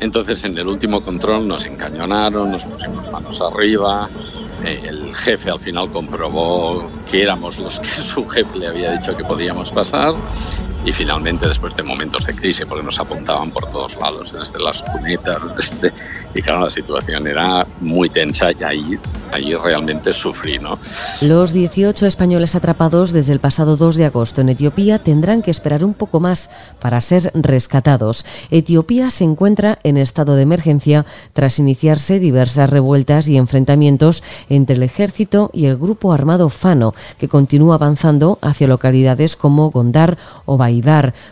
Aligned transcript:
Entonces 0.00 0.44
en 0.44 0.58
el 0.58 0.66
último 0.68 1.00
control 1.00 1.48
nos 1.48 1.64
encañonaron, 1.64 2.50
nos 2.50 2.64
pusimos 2.64 3.10
manos 3.10 3.40
arriba, 3.40 4.08
eh, 4.64 4.82
el 4.84 5.14
jefe 5.14 5.50
al 5.50 5.60
final 5.60 5.90
comprobó 5.90 6.90
que 7.10 7.22
éramos 7.22 7.58
los 7.58 7.80
que 7.80 7.88
su 7.88 8.26
jefe 8.26 8.58
le 8.58 8.68
había 8.68 8.92
dicho 8.92 9.16
que 9.16 9.24
podíamos 9.24 9.70
pasar 9.70 10.14
y 10.86 10.92
finalmente 10.92 11.48
después 11.48 11.74
de 11.74 11.82
momentos 11.82 12.24
de 12.26 12.34
crisis, 12.34 12.64
porque 12.64 12.84
nos 12.84 13.00
apuntaban 13.00 13.50
por 13.50 13.68
todos 13.68 13.96
lados, 13.96 14.32
desde 14.32 14.62
las 14.62 14.84
cunetas, 14.84 15.42
desde, 15.56 15.92
y 16.32 16.40
claro, 16.40 16.60
la 16.60 16.70
situación 16.70 17.26
era 17.26 17.66
muy 17.80 18.08
tensa 18.08 18.52
y 18.52 18.62
ahí, 18.62 18.98
ahí 19.32 19.52
realmente 19.56 20.12
sufrí. 20.12 20.60
¿no? 20.60 20.78
Los 21.20 21.52
18 21.52 22.06
españoles 22.06 22.54
atrapados 22.54 23.10
desde 23.10 23.32
el 23.32 23.40
pasado 23.40 23.76
2 23.76 23.96
de 23.96 24.04
agosto 24.04 24.40
en 24.40 24.50
Etiopía 24.50 25.00
tendrán 25.00 25.42
que 25.42 25.50
esperar 25.50 25.84
un 25.84 25.92
poco 25.92 26.20
más 26.20 26.50
para 26.80 27.00
ser 27.00 27.32
rescatados. 27.34 28.24
Etiopía 28.52 29.10
se 29.10 29.24
encuentra 29.24 29.80
en 29.82 29.96
estado 29.96 30.36
de 30.36 30.42
emergencia 30.42 31.04
tras 31.32 31.58
iniciarse 31.58 32.20
diversas 32.20 32.70
revueltas 32.70 33.26
y 33.26 33.36
enfrentamientos 33.36 34.22
entre 34.48 34.76
el 34.76 34.84
ejército 34.84 35.50
y 35.52 35.66
el 35.66 35.76
grupo 35.76 36.12
armado 36.12 36.48
Fano, 36.48 36.94
que 37.18 37.26
continúa 37.26 37.74
avanzando 37.74 38.38
hacia 38.40 38.68
localidades 38.68 39.34
como 39.34 39.72
Gondar 39.72 40.16
o 40.44 40.56
Bahía 40.56 40.75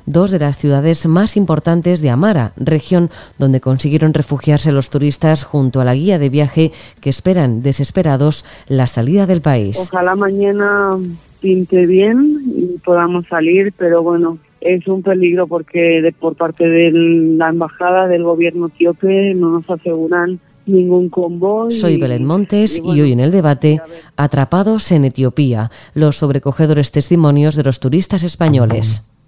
dos 0.07 0.30
de 0.30 0.39
las 0.39 0.57
ciudades 0.57 1.07
más 1.07 1.37
importantes 1.37 2.01
de 2.01 2.11
Amara, 2.11 2.52
región 2.57 3.11
donde 3.39 3.61
consiguieron 3.61 4.15
refugiarse 4.15 4.73
los 4.73 4.91
turistas 4.91 5.45
junto 5.45 5.80
a 5.80 5.85
la 5.85 5.95
guía 5.95 6.19
de 6.19 6.30
viaje 6.30 6.73
que 7.01 7.11
esperan 7.11 7.62
desesperados 7.62 8.45
la 8.69 8.87
salida 8.87 9.27
del 9.27 9.41
país. 9.41 9.79
Ojalá 9.79 10.15
mañana 10.15 10.97
pinte 11.41 11.87
bien 11.87 12.43
y 12.57 12.79
podamos 12.79 13.27
salir, 13.29 13.73
pero 13.77 14.02
bueno, 14.02 14.38
es 14.61 14.87
un 14.88 15.02
peligro 15.02 15.47
porque 15.47 16.01
de, 16.01 16.13
por 16.13 16.37
parte 16.37 16.66
de 16.66 16.91
la 16.93 17.51
embajada 17.51 18.09
del 18.09 18.24
gobierno 18.24 18.69
etíope 18.69 19.35
no 19.35 19.51
nos 19.51 19.69
aseguran 19.69 20.40
ningún 20.66 21.11
convoy. 21.11 21.71
Soy 21.71 21.99
Belén 21.99 22.24
Montes 22.24 22.80
y, 22.83 23.01
hoy 23.01 23.13
en 23.13 23.21
el 23.21 23.30
debate, 23.30 23.80
atrapados 24.16 24.90
en 24.93 25.05
Etiopía, 25.05 25.71
los 25.95 26.16
sobrecogedores 26.16 26.90
testimonios 26.90 27.55
de 27.57 27.65
los 27.65 27.80
turistas 27.80 28.23
españoles. 28.23 29.07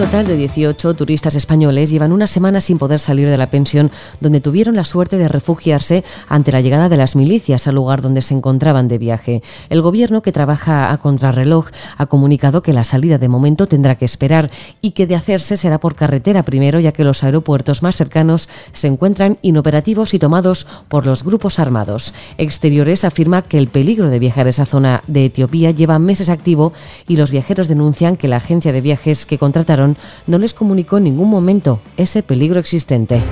Total 0.00 0.26
de 0.26 0.36
18 0.38 0.94
turistas 0.94 1.34
españoles 1.34 1.90
llevan 1.90 2.12
una 2.12 2.26
semana 2.26 2.62
sin 2.62 2.78
poder 2.78 3.00
salir 3.00 3.28
de 3.28 3.36
la 3.36 3.50
pensión 3.50 3.90
donde 4.18 4.40
tuvieron 4.40 4.74
la 4.74 4.86
suerte 4.86 5.18
de 5.18 5.28
refugiarse 5.28 6.04
ante 6.26 6.52
la 6.52 6.62
llegada 6.62 6.88
de 6.88 6.96
las 6.96 7.16
milicias 7.16 7.66
al 7.66 7.74
lugar 7.74 8.00
donde 8.00 8.22
se 8.22 8.32
encontraban 8.32 8.88
de 8.88 8.96
viaje. 8.96 9.42
El 9.68 9.82
gobierno, 9.82 10.22
que 10.22 10.32
trabaja 10.32 10.90
a 10.90 10.96
contrarreloj, 10.96 11.66
ha 11.98 12.06
comunicado 12.06 12.62
que 12.62 12.72
la 12.72 12.84
salida 12.84 13.18
de 13.18 13.28
momento 13.28 13.66
tendrá 13.66 13.94
que 13.94 14.06
esperar 14.06 14.50
y 14.80 14.92
que 14.92 15.06
de 15.06 15.16
hacerse 15.16 15.58
será 15.58 15.78
por 15.78 15.96
carretera 15.96 16.44
primero, 16.44 16.80
ya 16.80 16.92
que 16.92 17.04
los 17.04 17.22
aeropuertos 17.22 17.82
más 17.82 17.98
cercanos 17.98 18.48
se 18.72 18.86
encuentran 18.86 19.36
inoperativos 19.42 20.14
y 20.14 20.18
tomados 20.18 20.66
por 20.88 21.04
los 21.04 21.24
grupos 21.24 21.58
armados. 21.58 22.14
Exteriores 22.38 23.04
afirma 23.04 23.42
que 23.42 23.58
el 23.58 23.68
peligro 23.68 24.08
de 24.08 24.18
viajar 24.18 24.46
a 24.46 24.50
esa 24.50 24.64
zona 24.64 25.02
de 25.08 25.26
Etiopía 25.26 25.72
lleva 25.72 25.98
meses 25.98 26.30
activo 26.30 26.72
y 27.06 27.16
los 27.16 27.30
viajeros 27.30 27.68
denuncian 27.68 28.16
que 28.16 28.28
la 28.28 28.36
agencia 28.36 28.72
de 28.72 28.80
viajes 28.80 29.26
que 29.26 29.36
contrataron 29.36 29.89
no 30.26 30.38
les 30.38 30.54
comunicó 30.54 30.98
en 30.98 31.04
ningún 31.04 31.30
momento 31.30 31.80
ese 31.96 32.22
peligro 32.22 32.60
existente. 32.60 33.22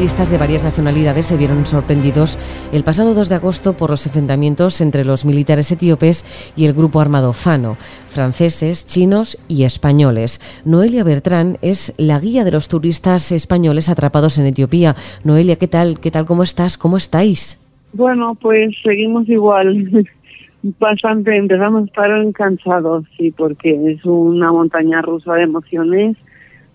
turistas 0.00 0.30
de 0.30 0.38
varias 0.38 0.64
nacionalidades 0.64 1.26
se 1.26 1.36
vieron 1.36 1.66
sorprendidos 1.66 2.38
el 2.72 2.84
pasado 2.84 3.12
2 3.12 3.28
de 3.28 3.34
agosto 3.34 3.76
por 3.76 3.90
los 3.90 4.06
enfrentamientos 4.06 4.80
entre 4.80 5.04
los 5.04 5.26
militares 5.26 5.70
etíopes 5.72 6.24
y 6.56 6.64
el 6.64 6.72
grupo 6.72 7.00
armado 7.00 7.34
Fano, 7.34 7.76
franceses, 8.08 8.86
chinos 8.86 9.36
y 9.46 9.64
españoles. 9.64 10.40
Noelia 10.64 11.04
Bertrán 11.04 11.58
es 11.60 11.92
la 11.98 12.18
guía 12.18 12.44
de 12.44 12.50
los 12.50 12.68
turistas 12.68 13.30
españoles 13.30 13.90
atrapados 13.90 14.38
en 14.38 14.46
Etiopía. 14.46 14.96
Noelia, 15.22 15.56
¿qué 15.56 15.68
tal? 15.68 16.00
¿Qué 16.00 16.10
tal? 16.10 16.24
¿Cómo 16.24 16.44
estás? 16.44 16.78
¿Cómo 16.78 16.96
estáis? 16.96 17.60
Bueno, 17.92 18.36
pues 18.40 18.74
seguimos 18.82 19.28
igual. 19.28 20.06
Bastante, 20.78 21.36
empezamos 21.36 21.82
a 21.82 21.86
estar 21.86 22.32
cansados, 22.32 23.06
sí, 23.16 23.30
porque 23.30 23.92
es 23.92 24.04
una 24.04 24.52
montaña 24.52 25.00
rusa 25.00 25.34
de 25.34 25.44
emociones 25.44 26.16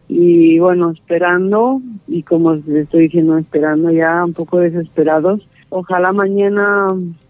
y 0.07 0.59
bueno, 0.59 0.91
esperando 0.91 1.81
y 2.07 2.23
como 2.23 2.53
estoy 2.53 3.03
diciendo, 3.03 3.37
esperando 3.37 3.91
ya 3.91 4.25
un 4.25 4.33
poco 4.33 4.59
desesperados. 4.59 5.47
Ojalá 5.69 6.13
mañana 6.13 6.87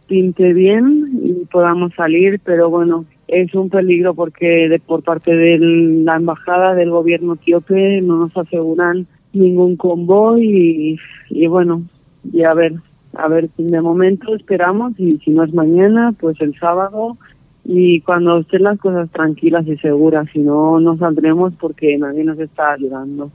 pinte 0.08 0.54
bien 0.54 1.20
y 1.24 1.46
podamos 1.46 1.94
salir, 1.96 2.40
pero 2.44 2.70
bueno, 2.70 3.06
es 3.28 3.54
un 3.54 3.70
peligro 3.70 4.14
porque 4.14 4.70
de, 4.70 4.80
por 4.80 5.04
parte 5.04 5.36
de 5.36 5.58
la 5.60 6.16
embajada 6.16 6.74
del 6.76 6.92
gobierno 6.92 7.34
etíope 7.34 8.02
no 8.02 8.18
nos 8.18 8.38
aseguran 8.38 9.08
ningún 9.34 9.76
convoy 9.76 10.44
y, 10.44 10.98
y 11.30 11.48
bueno, 11.48 11.84
y 12.32 12.44
a 12.44 12.54
ver, 12.54 12.74
a 13.18 13.28
ver, 13.28 13.50
de 13.58 13.82
momento 13.82 14.36
esperamos 14.36 14.94
y 15.00 15.18
si 15.20 15.32
no 15.32 15.44
es 15.44 15.54
mañana, 15.54 16.14
pues 16.20 16.40
el 16.42 16.58
sábado 16.60 17.18
y 17.68 18.02
cuando 18.02 18.38
estén 18.40 18.64
las 18.64 18.80
cosas 18.80 19.10
tranquilas 19.10 19.66
y 19.68 19.76
seguras, 19.78 20.28
si 20.32 20.40
no, 20.40 20.80
no 20.80 20.98
saldremos 20.98 21.54
porque 21.60 21.98
nadie 21.98 22.24
nos 22.24 22.40
está 22.40 22.74
ayudando. 22.74 23.32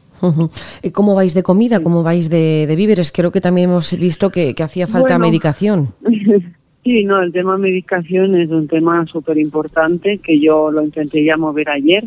¿Y 0.82 0.90
¿Cómo 0.90 1.16
vais 1.16 1.34
de 1.34 1.42
comida? 1.42 1.80
¿Cómo 1.80 2.04
vais 2.04 2.30
de, 2.30 2.72
víveres? 2.76 3.10
Creo 3.10 3.32
que 3.32 3.40
también 3.40 3.70
hemos 3.70 3.98
visto 3.98 4.30
que, 4.30 4.54
hacía 4.62 4.86
falta 4.86 5.19
medicación. 5.19 5.88
sí, 6.84 7.04
no, 7.04 7.20
el 7.20 7.32
tema 7.32 7.58
medicación 7.58 8.36
es 8.36 8.50
un 8.50 8.69
tema 8.69 9.04
súper 9.06 9.36
importante 9.38 10.19
que 10.19 10.38
yo 10.38 10.70
lo 10.70 10.84
intenté 10.84 11.24
ya 11.24 11.36
mover 11.36 11.69
ayer, 11.69 12.04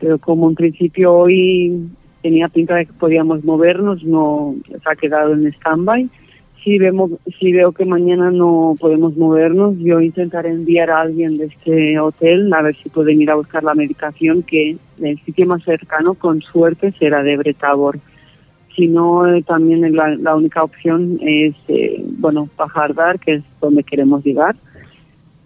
pero 0.00 0.18
como 0.18 0.48
en 0.48 0.54
principio 0.54 1.12
hoy 1.12 1.90
tenía 2.22 2.48
pinta 2.48 2.76
de 2.76 2.86
que 2.86 2.92
podíamos 2.94 3.44
movernos, 3.44 4.02
no 4.04 4.54
se 4.68 4.90
ha 4.90 4.96
quedado 4.96 5.34
en 5.34 5.46
stand-by 5.48 6.08
si 6.62 6.78
vemos 6.78 7.12
si 7.38 7.52
veo 7.52 7.72
que 7.72 7.84
mañana 7.84 8.30
no 8.30 8.74
podemos 8.78 9.16
movernos. 9.16 9.76
Yo 9.78 10.00
intentaré 10.00 10.50
enviar 10.50 10.90
a 10.90 11.00
alguien 11.00 11.38
de 11.38 11.46
este 11.46 11.98
hotel 11.98 12.52
a 12.52 12.62
ver 12.62 12.76
si 12.82 12.88
pueden 12.88 13.20
ir 13.20 13.30
a 13.30 13.36
buscar 13.36 13.62
la 13.64 13.74
medicación 13.74 14.42
que 14.42 14.76
el 15.00 15.24
sitio 15.24 15.46
más 15.46 15.62
cercano 15.64 16.14
con 16.14 16.40
suerte 16.40 16.92
será 16.98 17.22
de 17.22 17.36
Bretabor 17.36 17.98
si 18.78 18.86
no 18.86 19.26
eh, 19.26 19.42
también 19.42 19.92
la, 19.94 20.36
única 20.36 20.62
opción 20.62 21.18
es 21.20 21.54
eh, 21.66 22.00
bueno 22.18 22.48
Pajardar 22.56 23.18
que 23.18 23.34
es 23.34 23.44
donde 23.60 23.82
queremos 23.82 24.24
llegar. 24.24 24.54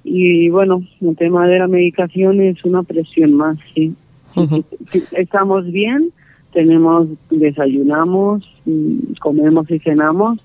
Y 0.04 0.50
bueno 0.50 0.82
el 1.00 1.16
tema 1.16 1.46
de 1.46 1.58
la 1.58 1.66
medicación 1.66 2.40
es 2.40 2.62
una 2.64 2.82
presión 2.82 3.32
más 3.32 3.56
sí 3.74 3.94
estamos 5.12 5.70
bien 5.70 6.10
tenemos 6.52 7.06
desayunamos 7.30 8.42
mm, 8.64 9.14
comemos 9.20 9.70
y 9.70 9.78
cenamos 9.78 10.38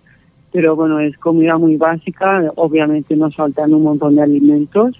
pero 0.57 0.75
bueno, 0.75 0.99
es 0.99 1.15
comida 1.19 1.55
muy 1.59 1.77
básica, 1.77 2.51
obviamente 2.55 3.15
nos 3.15 3.35
faltan 3.35 3.75
un 3.75 3.83
montón 3.83 4.15
de 4.15 4.23
alimentos 4.23 4.99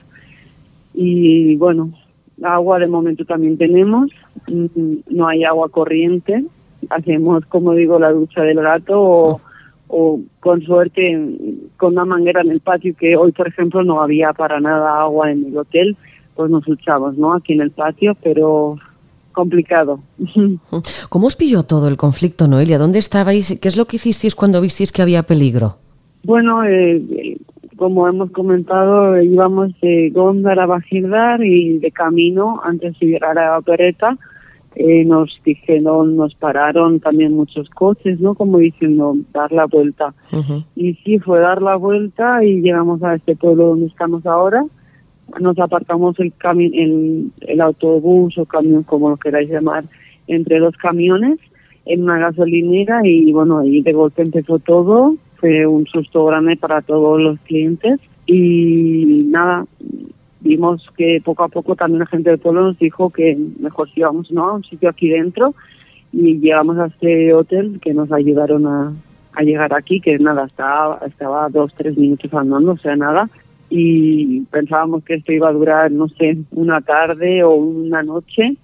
y 0.94 1.56
bueno, 1.56 1.90
agua 2.44 2.78
de 2.78 2.85
momento 2.85 3.25
también 3.25 3.57
tenemos, 3.57 4.12
mm, 4.47 4.97
no 5.09 5.28
hay 5.28 5.46
agua 5.46 5.69
corriente, 5.69 6.46
hacemos 6.91 7.44
como 7.47 7.73
digo 7.73 7.97
la 7.97 8.12
ducha 8.12 8.44
del 8.44 8.62
gato 8.62 9.41
o, 9.88 10.22
con 10.41 10.62
suerte 10.62 11.19
con 11.75 11.94
una 11.94 12.06
manguera 12.06 12.41
en 12.41 12.51
el 12.51 12.59
patio 12.59 12.96
que 12.96 13.17
hoy 13.17 13.31
por 13.31 13.47
ejemplo 13.47 13.84
no 13.84 14.03
había 14.03 14.34
para 14.34 14.59
nada 14.59 15.01
agua 15.01 15.31
en 15.31 15.44
el 15.44 15.57
hotel, 15.57 15.97
pues 16.35 16.52
nos 16.52 16.66
duchamos, 16.66 17.17
¿no? 17.17 17.34
Aquí 17.34 17.53
en 17.53 17.61
el 17.61 17.72
patio, 17.72 18.16
pero 18.22 18.78
complicado. 19.37 19.99
¿Cómo 21.09 21.28
os 21.28 21.35
pilló 21.35 21.61
todo 21.61 21.87
el 21.87 21.95
conflicto, 21.95 22.47
Noelia? 22.47 22.79
¿Dónde 22.79 22.97
estabais? 22.97 23.59
¿Qué 23.61 23.67
es 23.67 23.78
lo 23.78 23.85
que 23.85 23.97
hicisteis 23.97 24.34
cuando 24.34 24.59
visteis 24.61 24.91
que 24.91 25.03
había 25.03 25.22
peligro? 25.22 25.75
Bueno, 26.23 26.63
eh, 26.66 27.37
como 27.75 28.07
hemos 28.07 28.31
comentado, 28.31 29.22
íbamos 29.22 29.79
de 29.79 30.09
Gondar 30.09 30.59
a 30.59 30.66
Bajirdar 30.66 31.43
y 31.43 31.78
de 31.78 31.91
camino, 31.91 32.59
antes 32.63 32.97
de 32.99 33.05
llegar 33.05 33.37
a 33.37 33.59
Opereta, 33.59 34.17
eh, 34.73 35.05
nos 35.05 35.29
dijeron, 35.45 36.16
nos 36.16 36.33
pararon 36.33 36.99
también 36.99 37.33
muchos 37.33 37.69
coches, 37.69 38.19
¿no? 38.19 38.33
Como 38.33 38.57
diciendo, 38.57 39.16
dar 39.33 39.51
la 39.51 39.67
vuelta. 39.67 40.16
Y 40.75 40.95
sí, 41.03 41.19
fue 41.19 41.40
dar 41.40 41.61
la 41.61 41.75
vuelta 41.75 42.43
y 42.43 42.61
llegamos 42.61 43.03
a 43.03 43.13
este 43.13 43.35
pueblo 43.35 43.67
donde 43.67 43.85
estamos 43.85 44.25
ahora 44.25 44.66
nos 45.40 45.59
apartamos 45.59 46.20
el, 46.20 46.34
el, 46.74 47.32
el 47.41 47.62
autobús 47.62 48.38
o 48.38 48.46
camión, 48.46 48.84
como 48.84 49.09
lo 49.09 49.18
queráis 49.18 49.50
llamar, 49.50 49.85
entre 50.28 50.59
dos 50.59 50.76
camiones 50.78 51.40
en 51.88 52.03
una 52.03 52.20
gasolinera 52.20 53.02
y 53.03 53.32
bueno, 53.32 53.59
ahí 53.59 53.82
de 53.82 53.94
golpe 53.94 54.22
empezó 54.22 54.59
todo, 54.59 55.16
fue 55.38 55.66
un 55.66 55.85
susto 55.85 56.26
grande 56.26 56.58
para 56.58 56.82
todos 56.82 57.20
los 57.20 57.40
clientes. 57.41 58.00
Y 58.26 59.26
nada, 59.29 59.66
vimos 60.41 60.85
que 60.97 61.22
poco 61.24 61.44
a 61.44 61.47
poco 61.47 61.76
también 61.76 62.00
la 62.00 62.06
gente 62.08 62.29
del 62.29 62.40
pueblo 62.40 62.64
nos 62.64 62.79
dijo 62.79 63.09
que 63.09 63.38
mejor 63.59 63.90
si 63.91 64.02
íbamos 64.02 64.32
¿no? 64.32 64.50
a 64.50 64.53
un 64.56 64.64
sitio 64.64 64.90
aquí 64.90 65.09
dentro. 65.09 65.56
Y 66.12 66.40
llegamos 66.40 66.78
a 66.78 66.88
este 66.88 67.34
hotel 67.34 67.79
que 67.82 67.94
nos 67.94 68.12
ayudaron 68.12 68.66
a, 68.66 68.94
a 69.34 69.44
llegar 69.44 69.74
aquí, 69.74 70.02
que 70.02 70.18
nada, 70.20 70.46
estaba, 70.46 71.00
estaba 71.06 71.47
dos, 71.50 71.74
tres 71.76 71.97
minutos 71.97 72.34
andando, 72.34 72.74
o 72.74 72.78
sea, 72.78 72.96
nada, 72.96 73.29
y 73.69 74.41
pensábamos 74.41 75.03
que 75.03 75.16
esto 75.16 75.34
iba 75.34 75.49
a 75.49 75.53
durar, 75.53 75.91
no 75.91 76.08
sé, 76.09 76.37
una 76.52 76.81
tarde 76.81 77.43
o 77.43 77.53
una 77.55 78.03
noche, 78.03 78.55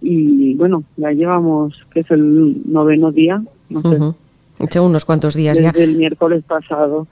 y 0.00 0.54
bueno, 0.54 0.84
ya 0.96 1.10
llevamos, 1.10 1.74
que 1.92 2.00
es 2.00 2.10
el 2.10 2.60
noveno 2.70 3.12
día, 3.12 3.42
no 3.68 4.14
sé. 4.60 4.80
unos 4.80 5.04
cuantos 5.04 5.34
días 5.34 5.56
Desde 5.56 5.72
ya. 5.78 5.84
el 5.84 5.96
miércoles 5.96 6.44
pasado. 6.44 7.06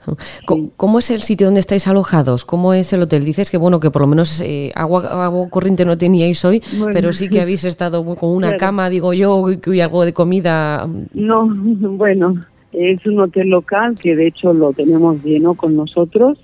¿Cómo, 0.77 0.99
es 0.99 1.11
el 1.11 1.21
sitio 1.21 1.47
donde 1.47 1.59
estáis 1.59 1.87
alojados? 1.87 2.45
¿Cómo 2.45 2.73
es 2.73 2.91
el 2.93 3.01
hotel? 3.01 3.25
Dices 3.25 3.51
que 3.51 3.57
bueno 3.57 3.79
que 3.79 3.91
por 3.91 4.01
lo 4.01 4.07
menos 4.07 4.41
eh, 4.41 4.71
agua, 4.75 5.25
agua 5.25 5.49
corriente 5.49 5.85
no 5.85 5.97
teníais 5.97 6.43
hoy, 6.45 6.61
pero 6.93 7.11
sí 7.13 7.29
que 7.29 7.41
habéis 7.41 7.65
estado 7.65 8.03
con 8.15 8.29
una 8.29 8.57
cama, 8.57 8.89
digo 8.89 9.13
yo, 9.13 9.45
y 9.51 9.79
algo 9.79 10.05
de 10.05 10.13
comida. 10.13 10.87
No, 11.13 11.47
bueno, 11.53 12.35
es 12.73 13.05
un 13.05 13.19
hotel 13.19 13.49
local 13.49 13.97
que 13.99 14.15
de 14.15 14.27
hecho 14.27 14.53
lo 14.53 14.71
tenemos 14.73 15.21
lleno 15.23 15.55
con 15.55 15.75
nosotros 15.75 16.37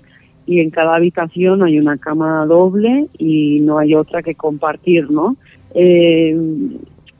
y 0.48 0.60
en 0.60 0.70
cada 0.70 0.96
habitación 0.96 1.62
hay 1.62 1.78
una 1.78 1.98
cama 1.98 2.46
doble 2.46 3.06
y 3.18 3.60
no 3.60 3.78
hay 3.78 3.94
otra 3.94 4.22
que 4.22 4.34
compartir, 4.34 5.10
¿no? 5.10 5.36
Eh, 5.74 6.34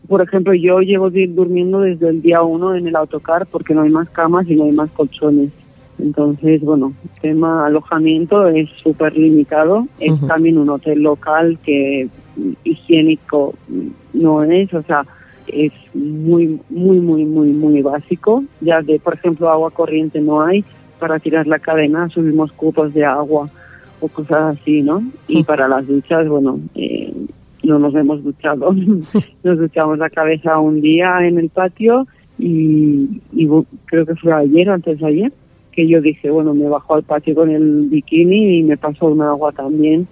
por 0.09 0.23
ejemplo, 0.23 0.55
yo 0.55 0.81
llevo 0.81 1.11
durmiendo 1.11 1.81
desde 1.81 2.09
el 2.09 2.23
día 2.23 2.41
uno 2.41 2.75
en 2.75 2.87
el 2.87 2.97
autocar 2.97 3.47
porque 3.47 3.75
no 3.75 3.83
hay 3.83 3.91
más 3.91 4.09
camas 4.09 4.49
y 4.49 4.57
no 4.57 4.65
hay 4.65 4.73
más 4.73 4.91
colchones. 4.93 5.51
Entonces, 5.99 6.63
bueno, 6.63 6.95
el 7.05 7.21
tema 7.21 7.67
alojamiento 7.67 8.49
es 8.49 8.71
súper 8.83 9.15
limitado. 9.15 9.87
Es 10.01 10.19
también 10.27 10.57
un 10.57 10.71
hotel 10.71 11.03
local 11.03 11.59
que 11.63 12.09
higiénico 12.65 13.55
no 14.15 14.43
es, 14.43 14.73
o 14.73 14.83
sea, 14.85 15.05
es 15.49 15.73
muy, 15.93 16.59
muy, 16.71 16.99
muy, 17.01 17.27
muy, 17.27 17.49
muy 17.49 17.83
básico. 17.83 18.43
Ya 18.63 18.81
de, 18.81 18.99
por 18.99 19.15
ejemplo, 19.15 19.51
agua 19.51 19.71
corriente 19.71 20.19
no 20.19 20.41
hay. 20.41 20.65
Para 20.99 21.19
tirar 21.19 21.47
la 21.47 21.59
cadena 21.59 22.09
subimos 22.09 22.53
cupos 22.53 22.93
de 22.95 23.05
agua 23.05 23.49
o 24.01 24.09
cosas 24.09 24.59
así, 24.59 24.83
¿no? 24.83 25.03
Y 25.27 25.43
para 25.45 25.69
las 25.69 25.87
duchas, 25.87 26.29
bueno, 26.29 26.59
eh, 26.75 27.13
no 27.63 27.79
nos 27.79 27.95
hemos 27.95 28.23
duchado. 28.23 28.73
nos 29.43 29.59
duchamos 29.59 29.99
la 29.99 30.11
cabeza 30.11 30.59
un 30.59 30.81
día 30.81 31.27
en 31.27 31.39
el 31.39 31.49
patio 31.51 32.07
y, 32.39 33.21
creo 33.87 34.07
que 34.07 34.15
fue 34.17 34.33
ayer 34.33 34.69
o 34.71 34.75
antes 34.75 34.99
de 35.01 35.07
ayer 35.07 35.33
que 35.73 35.87
yo 35.87 36.01
dije, 36.01 36.29
bueno, 36.31 36.55
me 36.55 36.69
bajo 36.69 36.97
al 36.97 37.05
patio 37.05 37.37
con 37.37 37.51
el 37.51 37.87
bikini 37.89 38.59
y 38.59 38.63
me 38.65 38.77
pasó 38.77 39.07
un 39.07 39.23
agua 39.23 39.53
también. 39.53 40.09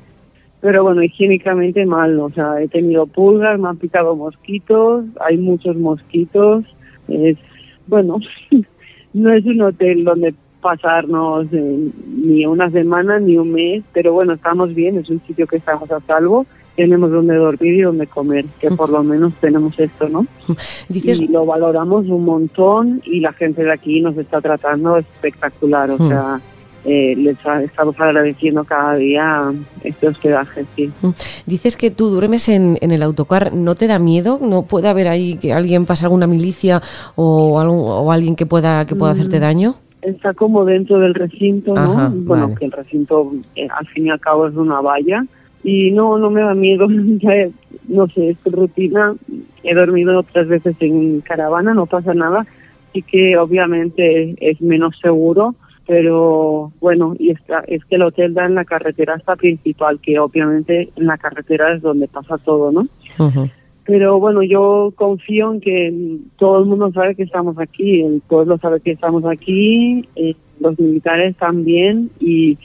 Pero 0.60 0.84
bueno, 0.84 1.02
higiénicamente 1.02 1.84
mal, 1.84 2.18
o 2.20 2.30
sea, 2.30 2.62
he 2.62 2.68
tenido 2.68 3.06
pulgas, 3.06 3.58
me 3.58 3.68
han 3.68 3.76
picado 3.76 4.14
mosquitos, 4.14 5.04
hay 5.20 5.38
muchos 5.38 5.76
mosquitos. 5.76 6.64
Es, 7.08 7.36
bueno, 7.88 8.18
no 9.12 9.32
es 9.32 9.44
un 9.44 9.60
hotel 9.60 10.04
donde 10.04 10.34
pasarnos 10.66 11.46
eh, 11.52 11.90
ni 12.08 12.44
una 12.44 12.68
semana 12.70 13.20
ni 13.20 13.36
un 13.36 13.52
mes, 13.52 13.84
pero 13.92 14.12
bueno, 14.12 14.32
estamos 14.32 14.74
bien, 14.74 14.98
es 14.98 15.08
un 15.08 15.20
sitio 15.24 15.46
que 15.46 15.58
estamos 15.58 15.88
a 15.92 16.00
salvo 16.00 16.44
tenemos 16.74 17.10
donde 17.10 17.36
dormir 17.36 17.74
y 17.74 17.80
donde 17.80 18.06
comer, 18.06 18.44
que 18.60 18.70
por 18.70 18.90
lo 18.90 19.02
menos 19.02 19.32
tenemos 19.40 19.78
esto, 19.78 20.08
¿no? 20.08 20.26
Y 20.88 21.28
lo 21.28 21.46
valoramos 21.46 22.06
un 22.06 22.24
montón 22.24 23.00
y 23.04 23.20
la 23.20 23.32
gente 23.32 23.64
de 23.64 23.72
aquí 23.72 24.00
nos 24.00 24.18
está 24.18 24.40
tratando 24.40 24.98
espectacular, 24.98 25.90
o 25.90 25.96
sea, 25.96 26.40
eh, 26.84 27.14
les 27.16 27.38
estamos 27.64 27.98
agradeciendo 27.98 28.64
cada 28.64 28.94
día 28.94 29.52
este 29.82 30.08
hospedaje, 30.08 30.66
sí. 30.76 30.92
Dices 31.46 31.76
que 31.76 31.90
tú 31.90 32.10
duermes 32.10 32.48
en, 32.48 32.76
en, 32.82 32.90
el 32.92 33.02
autocar, 33.02 33.54
¿no 33.54 33.74
te 33.74 33.86
da 33.86 33.98
miedo? 33.98 34.38
¿No 34.42 34.62
puede 34.62 34.88
haber 34.88 35.08
ahí 35.08 35.36
que 35.38 35.54
alguien 35.54 35.86
pase 35.86 36.04
alguna 36.04 36.26
milicia 36.26 36.82
o, 37.14 37.58
o 37.58 38.12
alguien 38.12 38.36
que 38.36 38.44
pueda, 38.44 38.84
que 38.84 38.94
pueda 38.94 39.12
hacerte 39.12 39.38
mm, 39.38 39.40
daño? 39.40 39.74
Está 40.06 40.34
como 40.34 40.64
dentro 40.64 40.98
del 41.00 41.14
recinto, 41.14 41.74
¿no? 41.74 42.10
bueno, 42.10 42.54
que 42.54 42.64
el 42.64 42.72
recinto 42.72 43.32
eh, 43.56 43.66
al 43.76 43.86
fin 43.88 44.06
y 44.06 44.10
al 44.10 44.20
cabo 44.20 44.46
es 44.46 44.54
una 44.54 44.80
valla. 44.80 45.24
Y 45.64 45.90
no, 45.90 46.16
no 46.16 46.30
me 46.30 46.42
da 46.42 46.54
miedo, 46.54 46.86
no 47.88 48.08
sé, 48.08 48.30
es 48.30 48.44
rutina, 48.44 49.14
he 49.64 49.74
dormido 49.74 50.20
otras 50.20 50.46
veces 50.46 50.76
en 50.78 51.20
caravana, 51.22 51.74
no 51.74 51.86
pasa 51.86 52.14
nada, 52.14 52.46
y 52.92 53.02
que 53.02 53.36
obviamente 53.36 54.36
es 54.38 54.60
menos 54.60 54.96
seguro, 55.02 55.56
pero 55.86 56.72
bueno, 56.80 57.14
y 57.18 57.30
está, 57.30 57.64
es 57.66 57.84
que 57.84 57.96
el 57.96 58.02
hotel 58.02 58.34
da 58.34 58.46
en 58.46 58.54
la 58.54 58.64
carretera 58.64 59.14
hasta 59.14 59.34
principal, 59.34 59.98
que 60.00 60.18
obviamente 60.20 60.88
en 60.94 61.06
la 61.06 61.18
carretera 61.18 61.74
es 61.74 61.82
donde 61.82 62.06
pasa 62.06 62.38
todo, 62.38 62.70
¿no? 62.70 62.86
Pero 63.86 64.18
bueno, 64.18 64.42
yo 64.42 64.92
confío 64.96 65.52
en 65.52 65.60
que 65.60 66.18
todo 66.36 66.58
el 66.58 66.66
mundo 66.66 66.90
sabe 66.92 67.14
que 67.14 67.22
estamos 67.22 67.56
aquí, 67.58 68.02
el 68.02 68.20
pueblo 68.26 68.58
sabe 68.58 68.80
que 68.80 68.90
estamos 68.90 69.24
aquí, 69.24 70.08
eh, 70.16 70.34
los 70.58 70.78
militares 70.78 71.36
también, 71.36 72.10
y 72.18 72.58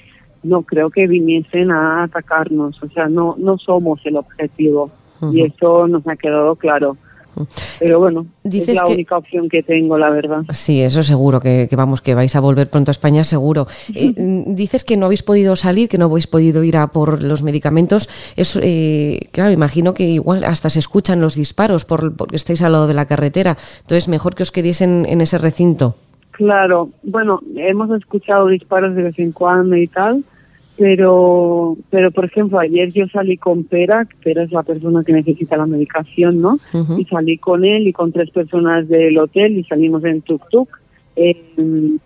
no 0.44 0.64
creo 0.64 0.90
que 0.90 1.08
viniesen 1.08 1.72
a 1.72 2.04
atacarnos, 2.04 2.82
o 2.82 2.90
sea, 2.90 3.08
no, 3.08 3.36
no 3.38 3.58
somos 3.60 4.04
el 4.06 4.18
objetivo 4.18 4.92
y 5.32 5.42
eso 5.42 5.88
nos 5.88 6.08
ha 6.08 6.16
quedado 6.16 6.56
claro. 6.56 6.98
Pero 7.80 8.00
bueno, 8.00 8.26
es 8.44 8.68
la 8.68 8.86
única 8.86 9.18
opción 9.18 9.50
que 9.50 9.64
tengo, 9.64 9.98
la 9.98 10.10
verdad. 10.10 10.44
Sí, 10.52 10.82
eso 10.82 11.04
seguro, 11.04 11.40
que, 11.40 11.68
vamos, 11.76 12.02
que 12.02 12.16
vais 12.16 12.36
a 12.36 12.40
volver 12.40 12.70
pronto 12.70 12.92
a 12.92 12.94
España, 12.94 13.24
seguro. 13.24 13.68
Eh, 13.94 14.14
dices 14.48 14.84
que 14.84 14.98
no 14.98 15.06
habéis 15.06 15.24
podido 15.24 15.56
salir, 15.56 15.90
que 15.90 15.98
no 15.98 16.06
habéis 16.06 16.28
podido 16.28 16.64
ir 16.64 16.78
a 16.78 16.88
por 16.88 17.22
los 17.22 17.44
medicamentos. 17.44 18.10
Es, 18.36 18.60
eh, 18.62 19.30
claro, 19.32 19.52
imagino 19.52 19.94
que 19.94 20.04
igual 20.04 20.44
hasta 20.44 20.70
se 20.70 20.80
escuchan 20.80 21.22
los 21.22 21.36
disparos 21.36 21.86
por, 21.86 22.16
porque 22.16 22.36
estáis 22.36 22.62
al 22.62 22.74
lado 22.74 22.88
de 22.88 22.94
la 22.94 23.06
carretera. 23.06 23.58
Entonces, 23.82 24.08
mejor 24.08 24.36
que 24.36 24.44
os 24.44 24.52
quedéis 24.52 24.82
en, 24.82 25.06
en 25.08 25.22
ese 25.22 25.38
recinto. 25.38 25.96
Claro, 26.32 26.90
bueno, 27.04 27.40
hemos 27.56 27.92
escuchado 27.92 28.48
disparos 28.48 28.96
de 28.96 29.04
vez 29.04 29.20
en 29.20 29.32
cuando 29.32 29.76
y 29.76 29.88
tal, 29.88 30.24
pero, 30.82 31.78
pero 31.92 32.10
por 32.10 32.26
ejemplo, 32.26 32.58
ayer 32.58 32.92
yo 32.92 33.06
salí 33.10 33.38
con 33.38 33.66
Pera, 33.66 34.08
Pera 34.24 34.42
es 34.42 34.52
la 34.52 34.64
persona 34.64 35.04
que 35.04 35.14
necesita 35.14 35.56
la 35.56 35.68
medicación, 35.68 36.42
¿no? 36.42 36.58
Y 36.98 37.06
salí 37.06 37.38
con 37.38 37.64
él 37.64 37.88
y 37.88 37.94
con 37.94 38.12
tres 38.12 38.32
personas 38.32 38.90
del 38.90 39.16
hotel 39.20 39.60
y 39.60 39.64
salimos 39.66 40.04
en 40.06 40.24
tuk-tuk. 40.24 40.68
Eh, 41.18 41.38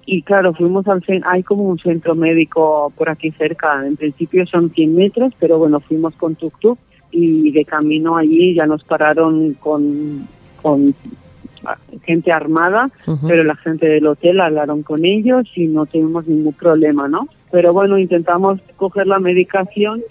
y 0.06 0.22
claro, 0.24 0.54
fuimos 0.54 0.86
al 0.90 1.02
hay 1.24 1.44
como 1.44 1.64
un 1.64 1.80
centro 1.80 2.16
médico 2.16 2.92
por 2.98 3.08
aquí 3.08 3.32
cerca, 3.32 3.88
en 3.88 3.96
principio 3.96 4.46
son 4.46 4.70
100 4.72 4.94
metros, 4.94 5.32
pero 5.40 5.58
bueno, 5.58 5.80
fuimos 5.80 6.14
con 6.16 6.36
tuk-tuk 6.36 6.78
y 7.12 7.52
de 7.52 7.64
camino 7.64 8.18
allí 8.18 8.56
ya 8.56 8.66
nos 8.66 8.84
pararon 8.84 9.54
con, 9.54 10.28
con 10.62 10.94
gente 12.04 12.34
armada, 12.34 12.90
pero 13.26 13.46
la 13.46 13.56
gente 13.56 13.88
del 13.88 14.06
hotel 14.06 14.42
hablaron 14.42 14.84
con 14.84 15.06
ellos 15.06 15.48
y 15.56 15.68
no 15.68 15.86
tuvimos 15.86 16.28
ningún 16.28 16.54
problema, 16.54 17.08
¿no? 17.08 17.30
Pero 17.56 17.72
bueno, 17.72 17.98
intentamos 17.98 18.60
coger 18.76 19.08
la 19.08 19.18
medicación, 19.18 20.04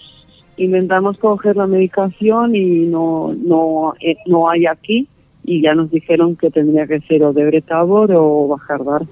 intentamos 0.56 1.18
coger 1.18 1.56
la 1.56 1.66
medicación 1.66 2.56
y 2.56 2.86
no, 2.86 3.34
no, 3.36 3.92
eh, 4.00 4.16
no 4.24 4.48
hay 4.48 4.64
aquí 4.64 5.08
y 5.44 5.60
ya 5.60 5.74
nos 5.74 5.90
dijeron 5.90 6.36
que 6.36 6.50
tendría 6.50 6.86
que 6.86 7.00
ser 7.00 7.22
o 7.22 7.34
de 7.34 7.44
Bretabor 7.44 8.12
o 8.14 8.48
Bajardar. 8.48 9.02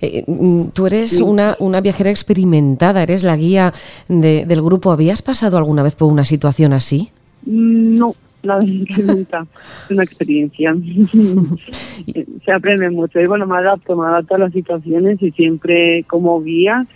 Eh, 0.00 0.24
mm, 0.26 0.70
tú 0.74 0.88
eres 0.88 1.20
una, 1.20 1.56
una 1.60 1.80
viajera 1.80 2.10
experimentada, 2.10 3.04
eres 3.04 3.22
la 3.22 3.36
guía 3.36 3.72
del 4.08 4.60
grupo. 4.60 4.90
¿Habías 4.90 5.22
pasado 5.22 5.56
alguna 5.56 5.84
vez 5.84 5.94
por 5.94 6.12
una 6.12 6.24
situación 6.24 6.72
así? 6.72 7.10
Mm, 7.46 7.96
no, 7.96 8.16
la 8.44 8.60
nunca. 8.60 9.46
Es 9.84 9.90
una 9.90 10.04
experiencia. 10.04 10.74
Se 12.44 12.52
aprende 12.52 12.90
mucho. 12.90 13.20
Y 13.20 13.26
bueno, 13.26 13.46
me 13.46 13.56
adapto, 13.56 13.96
me 13.96 14.06
adapto 14.06 14.34
a 14.34 14.38
las 14.38 14.52
situaciones 14.52 15.20
y 15.22 15.30
siempre 15.32 16.04
como 16.04 16.40
guía, 16.42 16.86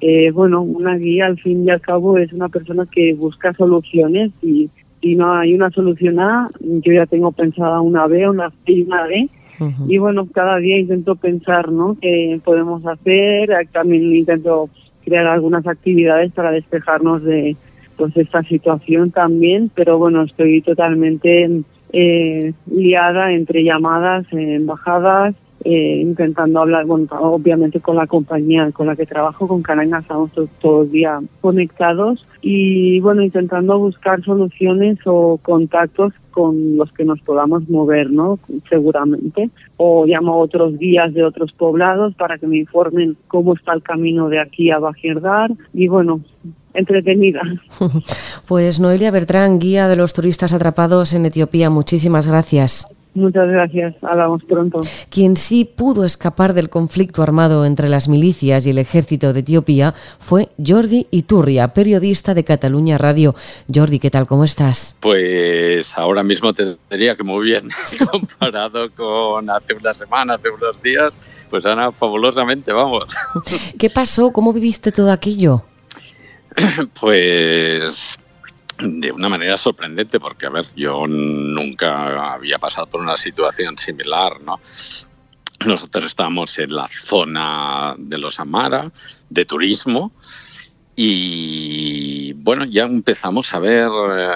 eh, 0.00 0.30
bueno, 0.30 0.62
una 0.62 0.96
guía 0.96 1.26
al 1.26 1.38
fin 1.38 1.66
y 1.66 1.70
al 1.70 1.80
cabo 1.80 2.18
es 2.18 2.32
una 2.32 2.48
persona 2.48 2.86
que 2.90 3.14
busca 3.14 3.52
soluciones 3.54 4.32
y 4.42 4.70
si 5.00 5.14
no 5.14 5.34
hay 5.34 5.54
una 5.54 5.70
solución 5.70 6.20
A, 6.20 6.50
yo 6.60 6.92
ya 6.92 7.06
tengo 7.06 7.32
pensada 7.32 7.80
una 7.80 8.06
B, 8.06 8.28
una 8.28 8.50
C 8.50 8.72
y 8.72 8.82
una 8.82 9.06
D. 9.06 9.28
Y 9.88 9.98
bueno, 9.98 10.26
cada 10.32 10.56
día 10.56 10.78
intento 10.78 11.16
pensar, 11.16 11.70
¿no? 11.70 11.94
¿Qué 12.00 12.40
podemos 12.42 12.82
hacer? 12.86 13.50
También 13.72 14.04
intento 14.16 14.70
crear 15.04 15.26
algunas 15.26 15.66
actividades 15.66 16.32
para 16.32 16.50
despejarnos 16.50 17.22
de, 17.24 17.56
pues 18.00 18.16
esta 18.16 18.40
situación 18.40 19.10
también, 19.10 19.70
pero 19.74 19.98
bueno, 19.98 20.22
estoy 20.22 20.62
totalmente 20.62 21.62
eh, 21.92 22.54
liada 22.72 23.32
entre 23.32 23.62
llamadas, 23.62 24.24
embajadas, 24.32 25.34
eh, 25.62 26.00
intentando 26.00 26.60
hablar, 26.60 26.86
bueno, 26.86 27.06
obviamente 27.20 27.80
con 27.80 27.96
la 27.96 28.06
compañía 28.06 28.70
con 28.72 28.86
la 28.86 28.96
que 28.96 29.04
trabajo, 29.04 29.46
con 29.46 29.62
Caranga, 29.62 29.98
estamos 29.98 30.30
todo, 30.60 30.82
el 30.82 30.90
día 30.90 31.20
conectados 31.42 32.26
y 32.40 32.98
bueno, 33.00 33.22
intentando 33.22 33.78
buscar 33.78 34.24
soluciones 34.24 34.98
o 35.04 35.38
contactos 35.42 36.14
con 36.30 36.76
los 36.78 36.90
que 36.92 37.04
nos 37.04 37.20
podamos 37.20 37.68
mover, 37.68 38.10
¿no? 38.10 38.38
Seguramente. 38.70 39.50
O 39.76 40.06
llamo 40.06 40.32
a 40.32 40.36
otros 40.38 40.78
guías 40.78 41.12
de 41.12 41.24
otros 41.24 41.52
poblados 41.52 42.14
para 42.14 42.38
que 42.38 42.46
me 42.46 42.56
informen 42.56 43.16
cómo 43.28 43.54
está 43.54 43.74
el 43.74 43.82
camino 43.82 44.30
de 44.30 44.40
aquí 44.40 44.70
a 44.70 44.78
Bajerdar 44.78 45.50
y 45.74 45.88
bueno, 45.88 46.20
entretenida. 46.72 47.42
Pues 48.48 48.80
Noelia 48.80 49.12
Bertrán, 49.12 49.60
guía 49.60 49.86
de 49.86 49.94
los 49.94 50.12
turistas 50.12 50.52
atrapados 50.52 51.12
en 51.12 51.24
Etiopía, 51.24 51.70
muchísimas 51.70 52.26
gracias. 52.26 52.99
Muchas 53.14 53.48
gracias, 53.48 53.96
hablamos 54.02 54.44
pronto. 54.44 54.78
Quien 55.08 55.36
sí 55.36 55.64
pudo 55.64 56.04
escapar 56.04 56.54
del 56.54 56.70
conflicto 56.70 57.22
armado 57.22 57.64
entre 57.64 57.88
las 57.88 58.08
milicias 58.08 58.66
y 58.66 58.70
el 58.70 58.78
ejército 58.78 59.32
de 59.32 59.40
Etiopía 59.40 59.94
fue 60.20 60.48
Jordi 60.64 61.08
Iturria, 61.10 61.74
periodista 61.74 62.34
de 62.34 62.44
Cataluña 62.44 62.98
Radio. 62.98 63.34
Jordi, 63.72 63.98
¿qué 63.98 64.10
tal? 64.10 64.28
¿Cómo 64.28 64.44
estás? 64.44 64.96
Pues 65.00 65.98
ahora 65.98 66.22
mismo 66.22 66.52
te 66.52 66.76
diría 66.88 67.16
que 67.16 67.24
muy 67.24 67.46
bien, 67.46 67.68
comparado 68.10 68.90
con 68.92 69.50
hace 69.50 69.74
una 69.74 69.92
semana, 69.92 70.34
hace 70.34 70.50
unos 70.50 70.80
días, 70.80 71.12
pues 71.50 71.66
ahora 71.66 71.90
fabulosamente, 71.90 72.72
vamos. 72.72 73.06
¿Qué 73.76 73.90
pasó? 73.90 74.32
¿Cómo 74.32 74.52
viviste 74.52 74.92
todo 74.92 75.10
aquello? 75.10 75.64
Pues 77.00 78.18
de 78.82 79.12
una 79.12 79.28
manera 79.28 79.56
sorprendente, 79.56 80.20
porque, 80.20 80.46
a 80.46 80.50
ver, 80.50 80.66
yo 80.74 81.06
nunca 81.06 82.32
había 82.32 82.58
pasado 82.58 82.86
por 82.86 83.00
una 83.00 83.16
situación 83.16 83.76
similar, 83.78 84.40
¿no? 84.40 84.60
Nosotros 85.66 86.06
estábamos 86.06 86.58
en 86.58 86.74
la 86.74 86.86
zona 86.86 87.94
de 87.98 88.18
los 88.18 88.40
Amara, 88.40 88.90
de 89.28 89.44
turismo, 89.44 90.12
y 90.96 92.32
bueno, 92.34 92.64
ya 92.64 92.82
empezamos 92.82 93.54
a 93.54 93.58
ver, 93.58 93.88
eh, 93.88 94.34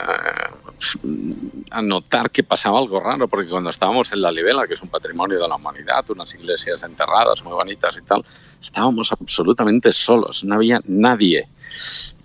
a 1.71 1.83
notar 1.83 2.31
que 2.31 2.43
pasaba 2.43 2.79
algo 2.79 3.01
raro, 3.01 3.29
porque 3.29 3.51
cuando 3.51 3.71
estábamos 3.71 4.13
en 4.13 4.23
La 4.23 4.31
Libela, 4.31 4.67
que 4.67 4.75
es 4.75 4.83
un 4.83 4.89
patrimonio 4.89 5.41
de 5.41 5.49
la 5.49 5.57
humanidad, 5.57 6.09
unas 6.11 6.35
iglesias 6.35 6.83
enterradas 6.83 7.43
muy 7.43 7.53
bonitas 7.53 7.99
y 7.99 8.03
tal, 8.03 8.25
estábamos 8.61 9.13
absolutamente 9.13 9.93
solos, 9.93 10.45
no 10.45 10.55
había 10.55 10.81
nadie 10.87 11.49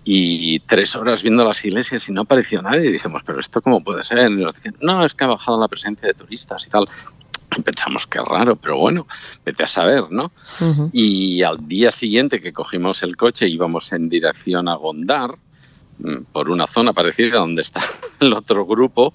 y 0.04 0.60
tres 0.60 0.96
horas 0.96 1.22
viendo 1.22 1.44
las 1.44 1.64
iglesias 1.64 2.08
y 2.08 2.12
no 2.12 2.22
apareció 2.22 2.62
nadie. 2.62 2.88
Y 2.88 2.92
dijimos, 2.92 3.22
pero 3.24 3.40
esto 3.40 3.60
cómo 3.60 3.84
puede 3.84 4.02
ser. 4.02 4.30
Y 4.30 4.36
nos 4.36 4.54
dicen, 4.54 4.76
no, 4.80 5.04
es 5.04 5.14
que 5.14 5.24
ha 5.24 5.28
bajado 5.28 5.60
la 5.60 5.68
presencia 5.68 6.08
de 6.08 6.14
turistas 6.14 6.66
y 6.66 6.70
tal. 6.70 6.88
pensamos 7.64 8.06
que 8.06 8.20
raro, 8.20 8.56
pero 8.56 8.78
bueno, 8.78 9.06
vete 9.44 9.64
a 9.64 9.66
saber, 9.66 10.04
¿no? 10.10 10.32
Y 10.92 11.42
al 11.42 11.66
día 11.66 11.90
siguiente 11.90 12.40
que 12.40 12.52
cogimos 12.52 13.02
el 13.02 13.16
coche 13.16 13.48
íbamos 13.48 13.92
en 13.92 14.08
dirección 14.08 14.68
a 14.68 14.76
Gondar, 14.76 15.36
mm, 15.98 16.24
por 16.32 16.48
una 16.48 16.66
zona 16.66 16.92
parecida 16.92 17.38
donde 17.38 17.62
está 17.62 17.80
el 18.20 18.32
otro 18.32 18.66
grupo, 18.66 19.12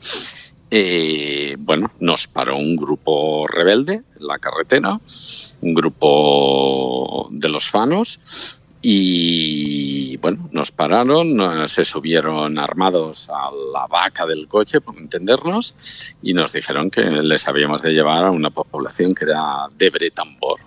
eh, 0.72 1.56
bueno, 1.60 1.92
nos 2.00 2.28
paró 2.28 2.58
un 2.58 2.76
grupo 2.76 3.48
rebelde 3.48 3.94
en 4.20 4.28
la 4.28 4.40
carretera, 4.40 5.00
un 5.62 5.74
grupo 5.74 7.28
de 7.32 7.50
los 7.50 7.70
fanos, 7.70 8.20
y 8.88 10.18
bueno, 10.18 10.48
nos 10.52 10.72
pararon, 10.72 11.68
se 11.68 11.84
subieron 11.84 12.60
armados 12.60 13.32
a 13.32 13.50
la 13.74 13.88
vaca 13.88 14.28
del 14.28 14.48
coche, 14.48 14.80
por 14.80 14.96
entendernos, 14.96 15.74
y 16.22 16.36
nos 16.36 16.54
dijeron 16.54 16.92
que 16.92 17.02
les 17.02 17.48
habíamos 17.48 17.82
de 17.82 17.94
llevar 17.94 18.26
a 18.26 18.30
una 18.30 18.52
población 18.52 19.16
que 19.16 19.26
era 19.26 19.66
de 19.76 19.90
Bretambor. 19.90 20.60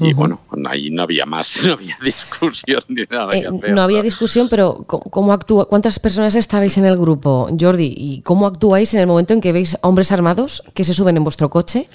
Y 0.00 0.12
bueno, 0.12 0.40
ahí 0.68 0.90
no 0.90 1.04
había 1.04 1.24
más, 1.24 1.62
no 1.64 1.74
había 1.74 1.96
discusión 2.04 2.80
ni 2.88 3.04
nada 3.08 3.30
que 3.30 3.38
eh, 3.38 3.46
hacer. 3.46 3.70
No 3.70 3.82
había 3.82 4.02
discusión, 4.02 4.48
pero 4.50 4.82
¿cómo 4.84 5.32
actúa? 5.32 5.68
¿cuántas 5.68 6.00
personas 6.00 6.34
estabais 6.34 6.76
en 6.78 6.84
el 6.84 6.98
grupo, 6.98 7.48
Jordi? 7.60 7.94
¿Y 7.96 8.22
cómo 8.22 8.48
actuáis 8.48 8.92
en 8.94 8.98
el 8.98 9.06
momento 9.06 9.34
en 9.34 9.40
que 9.40 9.52
veis 9.52 9.78
hombres 9.82 10.10
armados 10.10 10.64
que 10.74 10.82
se 10.82 10.94
suben 10.94 11.16
en 11.16 11.22
vuestro 11.22 11.48
coche 11.48 11.86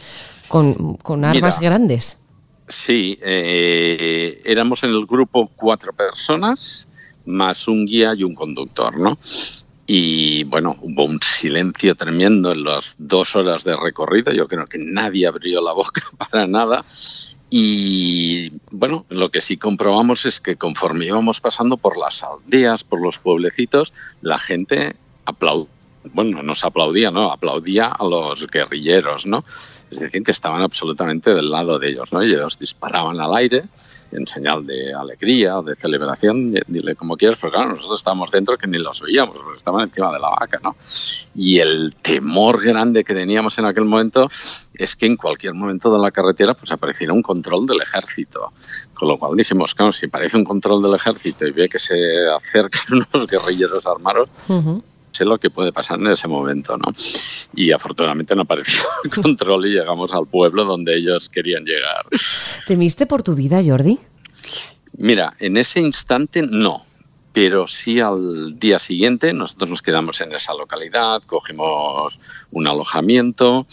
con, 0.48 0.94
con 0.96 1.26
armas 1.26 1.60
grandes? 1.60 2.20
Sí, 2.68 3.18
eh, 3.22 4.42
éramos 4.44 4.84
en 4.84 4.90
el 4.90 5.06
grupo 5.06 5.50
cuatro 5.56 5.94
personas, 5.94 6.88
más 7.26 7.68
un 7.68 7.86
guía 7.86 8.14
y 8.14 8.24
un 8.24 8.36
conductor, 8.36 9.00
¿no? 9.00 9.18
Y 9.86 10.44
bueno, 10.44 10.76
hubo 10.82 11.06
un 11.06 11.20
silencio 11.22 11.96
tremendo 11.96 12.52
en 12.52 12.66
las 12.66 12.96
dos 12.98 13.38
horas 13.38 13.64
de 13.64 13.76
recorrido. 13.78 14.34
Yo 14.34 14.48
creo 14.48 14.66
que 14.66 14.80
nadie 14.80 15.28
abrió 15.28 15.62
la 15.62 15.72
boca 15.72 16.02
para 16.18 16.46
nada. 16.46 16.84
Y 17.50 18.52
bueno, 18.72 19.06
lo 19.08 19.32
que 19.32 19.40
sí 19.40 19.56
comprobamos 19.56 20.26
es 20.26 20.42
que 20.42 20.58
conforme 20.58 21.06
íbamos 21.06 21.40
pasando 21.40 21.78
por 21.78 21.98
las 21.98 22.22
aldeas, 22.22 22.84
por 22.84 23.02
los 23.02 23.20
pueblecitos, 23.20 23.94
la 24.22 24.38
gente 24.38 24.98
aplaudía 25.24 25.77
bueno, 26.04 26.42
nos 26.44 26.64
aplaudía, 26.64 27.12
¿no? 27.12 27.32
Aplaudía 27.32 27.88
a 27.88 28.04
los 28.06 28.48
guerrilleros, 28.48 29.26
¿no? 29.26 29.44
Es 29.48 30.00
decir, 30.00 30.24
que 30.24 30.32
estaban 30.32 30.62
absolutamente 30.62 31.34
del 31.34 31.50
lado 31.50 31.80
de 31.80 31.90
ellos, 31.90 32.14
¿no? 32.14 32.24
Y 32.24 32.32
ellos 32.32 32.58
disparaban 32.60 33.20
al 33.20 33.36
aire 33.36 33.66
en 34.12 34.26
señal 34.26 34.66
de 34.66 34.94
alegría 34.94 35.62
de 35.62 35.76
celebración, 35.76 36.54
dile 36.68 36.96
como 36.96 37.18
quieras, 37.18 37.38
pero 37.42 37.54
claro, 37.54 37.72
nosotros 37.72 38.00
estábamos 38.00 38.32
dentro 38.32 38.58
que 38.58 38.68
ni 38.68 38.78
los 38.78 39.02
veíamos, 39.02 39.38
porque 39.38 39.58
estaban 39.58 39.84
encima 39.84 40.12
de 40.14 40.20
la 40.20 40.30
vaca, 40.30 40.60
¿no? 40.64 40.76
Y 41.36 41.60
el 41.60 41.96
temor 42.02 42.64
grande 42.64 43.04
que 43.04 43.14
teníamos 43.14 43.58
en 43.58 43.66
aquel 43.66 43.86
momento 43.86 44.30
es 44.74 44.96
que 44.96 45.08
en 45.08 45.18
cualquier 45.18 45.54
momento 45.54 45.92
de 45.92 46.00
la 46.00 46.12
carretera 46.12 46.54
pues 46.54 46.72
apareciera 46.72 47.14
un 47.14 47.22
control 47.22 47.66
del 47.66 47.82
ejército. 47.82 48.54
Con 48.94 49.10
lo 49.10 49.18
cual 49.18 49.36
dijimos, 49.36 49.76
claro, 49.76 49.92
si 49.92 50.08
parece 50.08 50.38
un 50.38 50.44
control 50.44 50.82
del 50.82 50.96
ejército 50.96 51.46
y 51.46 51.52
ve 51.52 51.70
que 51.70 51.80
se 51.80 51.96
acercan 52.34 53.04
unos 53.14 53.28
guerrilleros 53.28 53.86
armados, 53.86 54.30
sé 55.18 55.26
lo 55.26 55.40
que 55.40 55.50
puede 55.50 55.74
pasar 55.74 56.00
en 56.00 56.08
ese 56.08 56.28
momento, 56.28 56.78
¿no? 56.78 56.94
Y 57.56 57.72
afortunadamente 57.72 58.36
no 58.36 58.44
apareció 58.44 58.82
el 59.04 59.12
control 59.12 59.66
y 59.66 59.72
llegamos 59.72 60.14
al 60.14 60.28
pueblo 60.28 60.64
donde 60.66 60.96
ellos 60.96 61.30
querían 61.30 61.64
llegar. 61.66 62.06
¿Temiste 62.68 63.06
por 63.06 63.24
tu 63.24 63.34
vida, 63.36 63.62
Jordi? 63.66 64.00
Mira, 64.98 65.34
en 65.40 65.58
ese 65.58 65.80
instante 65.80 66.42
no, 66.42 66.84
pero 67.34 67.68
sí 67.68 68.00
al 68.00 68.58
día 68.60 68.80
siguiente 68.80 69.34
nosotros 69.34 69.70
nos 69.70 69.82
quedamos 69.82 70.22
en 70.22 70.34
esa 70.34 70.54
localidad, 70.54 71.22
cogimos 71.26 72.20
un 72.52 72.68
alojamiento 72.68 73.68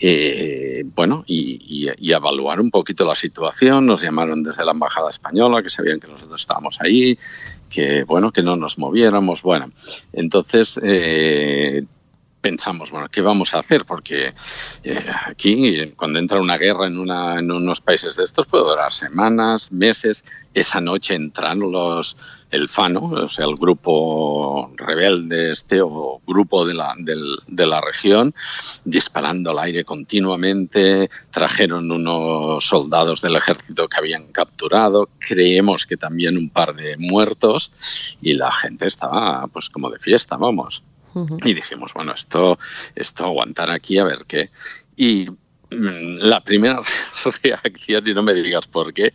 eh, 0.00 0.82
bueno, 0.94 1.24
y, 1.26 1.88
evaluar 2.12 2.60
un 2.60 2.70
poquito 2.70 3.04
la 3.04 3.14
situación. 3.14 3.86
Nos 3.86 4.02
llamaron 4.02 4.42
desde 4.42 4.64
la 4.64 4.72
Embajada 4.72 5.08
Española, 5.08 5.62
que 5.62 5.70
sabían 5.70 6.00
que 6.00 6.08
nosotros 6.08 6.40
estábamos 6.40 6.80
ahí, 6.80 7.18
que, 7.68 8.04
bueno, 8.04 8.30
que 8.30 8.42
no 8.42 8.56
nos 8.56 8.78
moviéramos. 8.78 9.42
Bueno, 9.42 9.70
entonces 10.12 10.78
eh, 10.82 11.84
pensamos, 12.40 12.90
bueno, 12.90 13.08
¿qué 13.10 13.22
vamos 13.22 13.54
a 13.54 13.58
hacer? 13.58 13.86
Porque 13.86 14.34
eh, 14.84 15.06
aquí, 15.26 15.92
cuando 15.96 16.18
entra 16.18 16.40
una 16.40 16.58
guerra 16.58 16.86
en, 16.86 16.98
una, 16.98 17.38
en 17.38 17.50
unos 17.50 17.80
países 17.80 18.16
de 18.16 18.24
estos, 18.24 18.46
puede 18.46 18.64
durar 18.64 18.90
semanas, 18.90 19.72
meses. 19.72 20.24
Esa 20.52 20.80
noche 20.80 21.14
entran 21.14 21.60
los, 21.60 22.16
el 22.54 22.68
FANO, 22.68 23.06
o 23.06 23.28
sea, 23.28 23.46
el 23.46 23.56
grupo 23.56 24.70
rebelde 24.76 25.50
este 25.50 25.80
o 25.82 26.20
grupo 26.26 26.64
de 26.64 26.74
la, 26.74 26.94
de 26.96 27.66
la 27.66 27.80
región, 27.80 28.34
disparando 28.84 29.50
al 29.50 29.58
aire 29.58 29.84
continuamente. 29.84 31.10
Trajeron 31.30 31.90
unos 31.90 32.64
soldados 32.64 33.20
del 33.20 33.36
ejército 33.36 33.88
que 33.88 33.96
habían 33.98 34.32
capturado. 34.32 35.08
Creemos 35.18 35.86
que 35.86 35.96
también 35.96 36.36
un 36.36 36.50
par 36.50 36.74
de 36.74 36.96
muertos 36.96 38.16
y 38.22 38.34
la 38.34 38.52
gente 38.52 38.86
estaba, 38.86 39.46
pues, 39.48 39.68
como 39.68 39.90
de 39.90 39.98
fiesta, 39.98 40.36
vamos. 40.36 40.84
Y 41.44 41.54
dijimos, 41.54 41.92
bueno, 41.94 42.12
esto, 42.12 42.58
esto 42.94 43.24
aguantar 43.24 43.70
aquí 43.70 43.98
a 43.98 44.04
ver 44.04 44.24
qué. 44.26 44.50
Y 44.96 45.28
mm, 45.70 46.18
la 46.18 46.42
primera 46.42 46.80
reacción, 47.42 48.08
y 48.08 48.14
no 48.14 48.22
me 48.22 48.34
digas 48.34 48.66
por 48.66 48.92
qué, 48.92 49.12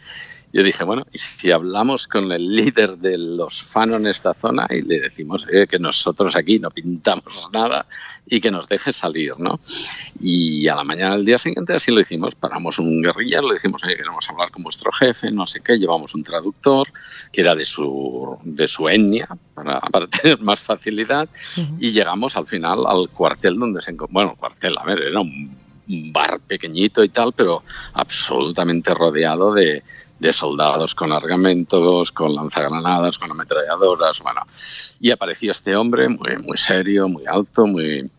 yo 0.52 0.64
dije, 0.64 0.84
bueno, 0.84 1.06
y 1.12 1.18
si 1.20 1.52
hablamos 1.52 2.08
con 2.08 2.32
el 2.32 2.56
líder 2.56 2.98
de 2.98 3.18
los 3.18 3.62
fanos 3.62 4.00
en 4.00 4.08
esta 4.08 4.34
zona 4.34 4.66
y 4.70 4.82
le 4.82 5.00
decimos 5.00 5.46
eh, 5.52 5.68
que 5.68 5.78
nosotros 5.78 6.36
aquí 6.36 6.58
no 6.60 6.72
pintamos 6.72 7.50
nada 7.54 7.86
y 8.26 8.42
que 8.42 8.50
nos 8.50 8.68
deje 8.68 8.92
salir, 8.92 9.34
¿no? 9.38 9.60
Y 10.20 10.68
a 10.68 10.76
la 10.76 10.84
mañana 10.84 11.16
del 11.16 11.26
día 11.26 11.38
siguiente 11.38 11.74
así 11.74 11.92
lo 11.92 12.00
hicimos, 12.00 12.36
paramos 12.36 12.80
un 12.80 13.02
guerrillero, 13.02 13.48
le 13.48 13.56
decimos, 13.56 13.84
oye, 13.84 13.96
queremos 13.96 14.28
hablar 14.30 14.50
con 14.50 14.64
vuestro 14.64 14.92
jefe, 14.92 15.32
no 15.32 15.46
sé 15.46 15.62
qué, 15.62 15.78
llevamos 15.78 16.16
un 16.16 16.24
traductor 16.24 16.88
que 17.32 17.42
era 17.42 17.56
de 17.56 17.66
su, 17.66 18.38
de 18.44 18.68
su 18.68 18.90
etnia 18.90 19.28
para, 19.54 19.80
para 19.92 20.08
tener 20.08 20.40
más 20.42 20.60
facilidad 20.60 21.30
y 21.80 21.92
llegamos 21.92 22.36
al 22.36 22.48
final 22.48 22.86
al 22.88 23.10
cuartel 23.10 23.58
donde 23.58 23.82
se 23.82 23.92
encontraba, 23.92 24.26
bueno, 24.26 24.40
cuartel, 24.40 24.78
a 24.78 24.84
ver, 24.84 25.00
era 25.00 25.20
un 25.20 25.50
bar 26.12 26.40
pequeñito 26.42 27.04
y 27.04 27.10
tal, 27.10 27.34
pero 27.34 27.64
absolutamente 27.94 28.94
rodeado 28.94 29.54
de, 29.54 29.84
de 30.20 30.34
soldados 30.34 30.96
con 30.96 31.12
argamentos, 31.12 32.12
con 32.12 32.36
lanzagranadas, 32.36 33.18
con 33.18 33.32
ametralladoras, 33.32 34.20
bueno. 34.20 34.42
Y 35.00 35.12
apareció 35.12 35.52
este 35.52 35.76
hombre 35.76 36.10
muy, 36.10 36.38
muy 36.38 36.58
serio, 36.58 37.08
muy 37.08 37.26
alto, 37.26 37.66
muy, 37.66 38.10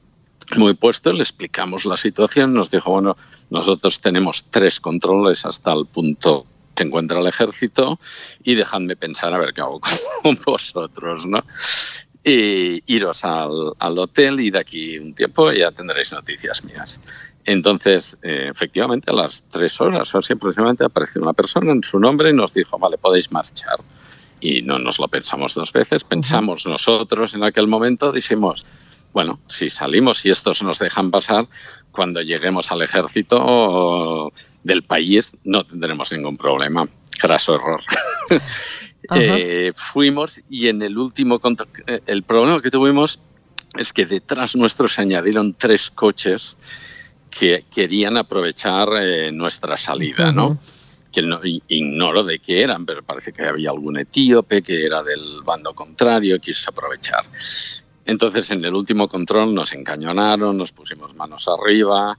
muy 0.57 0.75
puesto, 0.75 1.13
le 1.13 1.23
explicamos 1.23 1.85
la 1.85 1.97
situación, 1.97 2.53
nos 2.55 2.71
dijo, 2.71 2.91
bueno, 2.91 3.17
nosotros 3.51 4.01
tenemos 4.01 4.45
tres 4.51 4.81
controles 4.81 5.45
hasta 5.45 5.73
el 5.73 5.87
punto 5.87 6.47
se 6.81 6.87
encuentra 6.87 7.21
el 7.21 7.27
ejército 7.27 8.01
y 8.43 8.55
dejadme 8.55 8.97
pensar 8.97 9.35
a 9.35 9.39
ver 9.39 9.53
qué 9.53 9.61
hago 9.61 9.81
con 10.23 10.39
vosotros, 10.47 11.27
¿no? 11.27 11.45
Y 12.23 12.83
iros 12.95 13.25
al, 13.25 13.73
al 13.79 13.99
hotel 13.99 14.41
y 14.41 14.51
de 14.51 14.59
aquí 14.59 14.99
un 14.99 15.15
tiempo 15.15 15.51
ya 15.53 15.73
tendréis 15.73 16.13
noticias 16.13 16.63
mías. 16.65 17.01
Entonces, 17.45 18.19
eh, 18.23 18.49
efectivamente, 18.51 19.11
a 19.11 19.15
las 19.15 19.43
tres 19.49 19.81
horas 19.81 20.15
o 20.15 20.19
así 20.19 20.35
aproximadamente 20.35 20.85
apareció 20.85 21.23
una 21.23 21.33
persona 21.33 21.73
en 21.73 21.83
su 21.83 21.99
nombre 21.99 22.31
y 22.31 22.35
nos 22.35 22.53
dijo, 22.53 22.79
vale, 22.79 22.99
podéis 22.99 23.33
marchar. 23.33 23.79
y 24.43 24.63
no 24.63 24.79
nos 24.79 24.99
lo 24.99 25.07
pensamos 25.09 25.55
dos 25.55 25.71
veces. 25.73 26.03
Pensamos 26.05 26.67
nosotros 26.67 27.35
en 27.35 27.45
aquel 27.45 27.67
momento, 27.67 28.11
dijimos, 28.11 28.65
bueno, 29.13 29.41
si 29.49 29.69
salimos 29.69 30.25
y 30.25 30.31
estos 30.31 30.63
nos 30.63 30.79
dejan 30.79 31.11
pasar, 31.11 31.47
cuando 31.91 32.23
lleguemos 32.23 32.71
al 32.71 32.83
ejército 32.83 34.33
del 34.63 34.83
país 34.85 35.37
no 35.45 35.65
tendremos 35.65 36.13
ningún 36.13 36.37
problema. 36.37 36.89
Craso 37.19 37.57
error. 37.57 37.83
eh, 39.17 39.73
fuimos 39.75 40.41
y 40.49 40.69
en 40.69 40.83
el 40.83 40.97
último 40.99 41.41
eh, 41.87 42.01
el 42.07 42.23
problema 42.23 42.63
que 42.63 42.71
tuvimos 42.71 43.21
es 43.79 43.93
que 43.93 44.07
detrás 44.07 44.57
nuestro 44.57 44.89
se 44.89 45.03
añadieron 45.03 45.55
tres 45.55 45.91
coches 45.91 46.57
que 47.31 47.65
querían 47.73 48.17
aprovechar 48.17 48.89
eh, 49.01 49.31
nuestra 49.33 49.77
salida, 49.77 50.33
¿no? 50.33 50.59
Que 51.13 51.23
no, 51.23 51.41
ignoro 51.45 52.23
de 52.23 52.39
qué 52.39 52.63
eran, 52.63 52.85
pero 52.85 53.03
parece 53.03 53.33
que 53.33 53.45
había 53.45 53.71
algún 53.71 53.99
etíope 53.99 54.63
que 54.63 54.85
era 54.85 55.03
del 55.03 55.43
bando 55.45 55.75
contrario 55.75 56.39
quiso 56.41 56.71
aprovechar. 56.71 57.25
Entonces, 58.05 58.51
en 58.51 58.65
el 58.65 58.75
último 58.75 59.09
control 59.09 59.55
nos 59.55 59.73
encañonaron, 59.73 60.57
nos 60.57 60.73
pusimos 60.73 61.15
manos 61.15 61.47
arriba. 61.49 62.19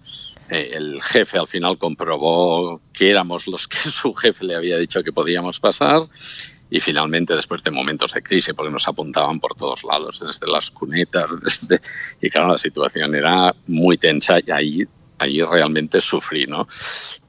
Eh, 0.50 0.72
el 0.74 1.02
jefe 1.02 1.38
al 1.38 1.48
final 1.48 1.78
comprobó 1.78 2.82
que 2.94 3.10
éramos 3.10 3.48
los 3.48 3.68
que 3.68 3.78
su 3.80 4.14
jefe 4.14 4.46
le 4.46 4.56
había 4.56 4.78
dicho 4.78 5.04
que 5.04 5.12
podíamos 5.12 5.60
pasar. 5.60 6.04
Y 6.72 6.80
finalmente, 6.80 7.36
después 7.36 7.62
de 7.64 7.70
momentos 7.70 8.14
de 8.14 8.24
crisis, 8.24 8.56
porque 8.56 8.72
nos 8.72 8.88
apuntaban 8.88 9.42
por 9.42 9.54
todos 9.56 9.84
lados, 9.84 10.22
desde 10.22 10.50
las 10.52 10.72
cunetas, 10.72 11.30
desde... 11.44 11.82
y 12.22 12.30
claro, 12.30 12.48
la 12.48 12.58
situación 12.58 13.14
era 13.14 13.54
muy 13.68 13.98
tensa 13.98 14.40
y 14.40 14.50
ahí, 14.50 14.88
ahí 15.20 15.44
realmente 15.44 16.00
sufrí, 16.00 16.48
¿no? 16.48 16.68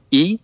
Y 0.09 0.39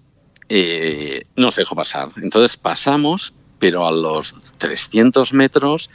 eh, 0.50 1.24
nos 1.38 1.56
dejó 1.56 1.76
pasar. 1.76 2.10
Entonces 2.22 2.58
pasamos, 2.58 3.34
pero 3.58 3.88
a 3.88 3.92
los 3.92 4.36
300 4.58 5.32
metros 5.32 5.90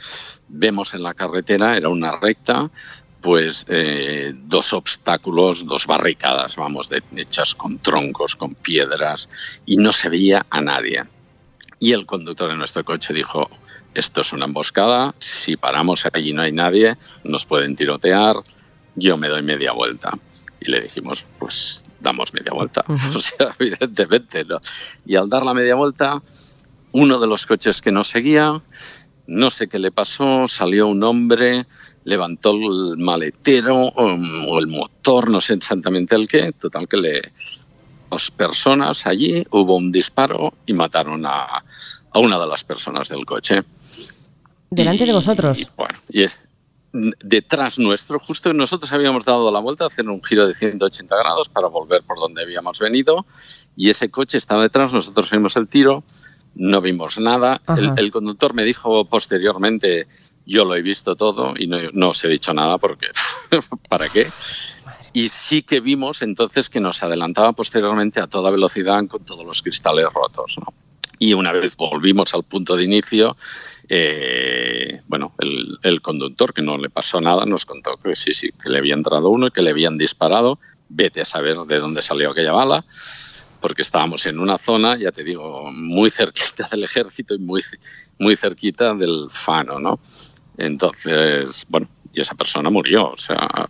vemos 0.47 0.95
en 0.95 1.03
la 1.03 1.13
carretera, 1.13 1.77
era 1.77 1.89
una 1.89 2.17
recta, 2.17 2.71
pues 3.21 3.65
eh, 3.69 4.33
dos 4.35 4.73
obstáculos, 4.73 5.65
dos 5.65 5.87
barricadas, 5.87 6.55
vamos, 6.55 6.89
hechas 7.15 7.53
con 7.55 7.79
troncos, 7.79 8.35
con 8.35 8.55
piedras, 8.55 9.29
y 9.65 9.77
no 9.77 9.91
se 9.91 10.09
veía 10.09 10.45
a 10.49 10.61
nadie. 10.61 11.03
Y 11.79 11.91
el 11.91 12.05
conductor 12.05 12.49
de 12.49 12.57
nuestro 12.57 12.83
coche 12.83 13.13
dijo, 13.13 13.49
esto 13.93 14.21
es 14.21 14.33
una 14.33 14.45
emboscada, 14.45 15.13
si 15.19 15.57
paramos 15.57 16.05
allí 16.11 16.33
no 16.33 16.41
hay 16.41 16.51
nadie, 16.51 16.97
nos 17.23 17.45
pueden 17.45 17.75
tirotear, 17.75 18.35
yo 18.95 19.17
me 19.17 19.27
doy 19.27 19.41
media 19.41 19.71
vuelta. 19.71 20.11
Y 20.59 20.71
le 20.71 20.81
dijimos, 20.81 21.25
pues 21.39 21.83
damos 21.99 22.33
media 22.33 22.53
vuelta. 22.53 22.83
O 23.15 23.21
sea, 23.21 23.51
evidentemente, 23.59 24.45
¿no? 24.45 24.59
Y 25.05 25.15
al 25.15 25.29
dar 25.29 25.45
la 25.45 25.53
media 25.53 25.75
vuelta, 25.75 26.21
uno 26.91 27.19
de 27.19 27.27
los 27.27 27.45
coches 27.45 27.81
que 27.81 27.91
nos 27.91 28.07
seguía 28.07 28.61
no 29.27 29.49
sé 29.49 29.67
qué 29.67 29.79
le 29.79 29.91
pasó, 29.91 30.47
salió 30.47 30.87
un 30.87 31.03
hombre, 31.03 31.65
levantó 32.03 32.51
el 32.51 32.97
maletero 32.97 33.91
um, 33.91 34.47
o 34.49 34.59
el 34.59 34.67
motor, 34.67 35.29
no 35.29 35.41
sé 35.41 35.55
exactamente 35.55 36.15
el 36.15 36.27
qué, 36.27 36.51
total 36.51 36.87
que 36.87 36.97
le... 36.97 37.31
Dos 38.15 38.31
personas 38.31 39.05
allí, 39.05 39.45
hubo 39.51 39.75
un 39.75 39.91
disparo 39.91 40.53
y 40.65 40.71
mataron 40.71 41.25
a, 41.25 41.65
a 42.11 42.19
una 42.19 42.39
de 42.39 42.47
las 42.47 42.63
personas 42.63 43.09
del 43.09 43.25
coche. 43.25 43.61
¿Delante 44.69 45.05
de 45.05 45.11
vosotros? 45.11 45.59
Y, 45.59 45.67
bueno, 45.75 45.99
y 46.07 46.23
es 46.23 46.39
detrás 47.21 47.77
nuestro, 47.77 48.19
justo 48.19 48.53
nosotros 48.53 48.89
habíamos 48.93 49.25
dado 49.25 49.51
la 49.51 49.59
vuelta, 49.59 49.85
hacer 49.85 50.07
un 50.07 50.23
giro 50.23 50.47
de 50.47 50.53
180 50.53 51.13
grados 51.13 51.49
para 51.49 51.67
volver 51.67 52.03
por 52.03 52.17
donde 52.17 52.43
habíamos 52.43 52.79
venido 52.79 53.25
y 53.75 53.89
ese 53.89 54.09
coche 54.09 54.37
estaba 54.37 54.63
detrás, 54.63 54.93
nosotros 54.93 55.29
vimos 55.29 55.57
el 55.57 55.67
tiro, 55.67 56.05
no 56.55 56.79
vimos 56.79 57.19
nada. 57.19 57.61
El, 57.97 58.11
conductor 58.11 58.53
me 58.53 58.63
dijo 58.63 59.03
posteriormente, 59.03 60.07
yo 60.45 60.63
lo 60.63 60.73
he 60.73 60.81
visto 60.81 61.17
todo 61.17 61.53
y 61.57 61.67
no, 61.67 62.09
os 62.09 62.23
he 62.23 62.29
dicho 62.29 62.53
nada 62.53 62.77
porque, 62.77 63.07
¿para 63.89 64.07
qué? 64.07 64.27
Y 65.15 65.29
sí 65.29 65.61
que 65.61 65.79
vimos 65.79 66.21
entonces 66.21 66.69
que 66.69 66.81
nos 66.81 67.01
adelantaba 67.01 67.53
posteriormente 67.53 68.19
a 68.19 68.27
toda 68.27 68.51
velocidad 68.51 69.07
con 69.07 69.23
todos 69.23 69.45
los 69.45 69.61
cristales 69.61 70.07
rotos. 70.13 70.57
Y 71.19 71.33
una 71.33 71.53
vez 71.53 71.77
volvimos 71.77 72.33
al 72.33 72.43
punto 72.43 72.75
de 72.75 72.83
inicio, 72.83 73.37
eh, 73.87 74.99
bueno, 75.07 75.31
el, 75.39 75.79
el, 75.83 76.01
conductor, 76.01 76.53
que 76.53 76.61
no 76.61 76.77
le 76.77 76.89
pasó 76.89 77.21
nada, 77.21 77.45
nos 77.45 77.65
contó 77.65 77.95
que 77.95 78.13
sí, 78.13 78.33
sí, 78.33 78.49
que 78.61 78.69
le 78.69 78.79
había 78.79 78.93
entrado 78.93 79.29
uno 79.29 79.47
y 79.47 79.51
que 79.51 79.61
le 79.61 79.69
habían 79.69 79.97
disparado. 79.97 80.59
Vete 80.89 81.21
a 81.21 81.25
saber 81.25 81.55
de 81.59 81.79
dónde 81.79 82.01
salió 82.01 82.31
aquella 82.31 82.51
bala 82.51 82.83
porque 83.61 83.83
estábamos 83.83 84.25
en 84.25 84.37
una 84.37 84.57
zona, 84.57 84.97
ya 84.97 85.13
te 85.13 85.23
digo, 85.23 85.71
muy 85.71 86.09
cerquita 86.09 86.67
del 86.69 86.83
ejército 86.83 87.35
y 87.35 87.39
muy, 87.39 87.61
muy 88.19 88.35
cerquita 88.35 88.93
del 88.93 89.27
Fano, 89.29 89.79
¿no? 89.79 89.97
Entonces, 90.57 91.65
bueno, 91.69 91.87
y 92.13 92.19
esa 92.19 92.35
persona 92.35 92.69
murió, 92.69 93.11
o 93.11 93.17
sea... 93.17 93.69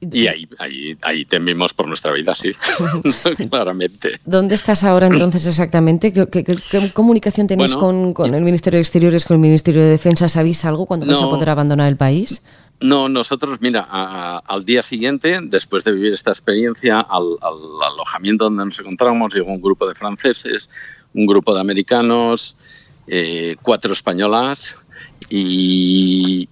Y 0.00 0.26
ahí, 0.26 0.46
ahí, 0.58 0.96
ahí 1.02 1.24
temimos 1.24 1.72
por 1.72 1.88
nuestra 1.88 2.12
vida, 2.12 2.34
sí, 2.34 2.52
claramente. 3.50 4.20
¿Dónde 4.24 4.54
estás 4.54 4.84
ahora 4.84 5.06
entonces 5.06 5.46
exactamente? 5.46 6.12
¿Qué, 6.12 6.58
comunicación 6.92 7.46
tenéis 7.46 7.74
con, 7.74 8.12
con, 8.12 8.34
el 8.34 8.42
Ministerio 8.42 8.76
de 8.76 8.82
Exteriores, 8.82 9.24
con 9.24 9.36
el 9.36 9.40
Ministerio 9.40 9.80
de 9.80 9.88
Defensa? 9.88 10.28
¿Sabéis 10.28 10.64
algo 10.64 10.86
cuando 10.86 11.06
vais 11.06 11.20
a 11.20 11.30
poder 11.30 11.48
abandonar 11.48 11.88
el 11.88 11.96
país? 11.96 12.42
No, 12.80 13.08
nosotros, 13.08 13.58
mira, 13.62 13.80
al 14.38 14.64
día 14.66 14.82
siguiente, 14.82 15.38
después 15.42 15.82
de 15.84 15.92
vivir 15.92 16.12
esta 16.12 16.30
experiencia, 16.30 17.00
al, 17.00 17.38
alojamiento 17.82 18.44
donde 18.44 18.66
nos 18.66 18.78
encontramos, 18.78 19.34
llegó 19.34 19.50
un 19.50 19.62
grupo 19.62 19.88
de 19.88 19.94
franceses, 19.94 20.68
un 21.14 21.26
grupo 21.26 21.54
de 21.54 21.60
americanos, 21.60 22.54
eh, 23.06 23.56
cuatro 23.62 23.94
españolas 23.94 24.76
y, 25.30 26.48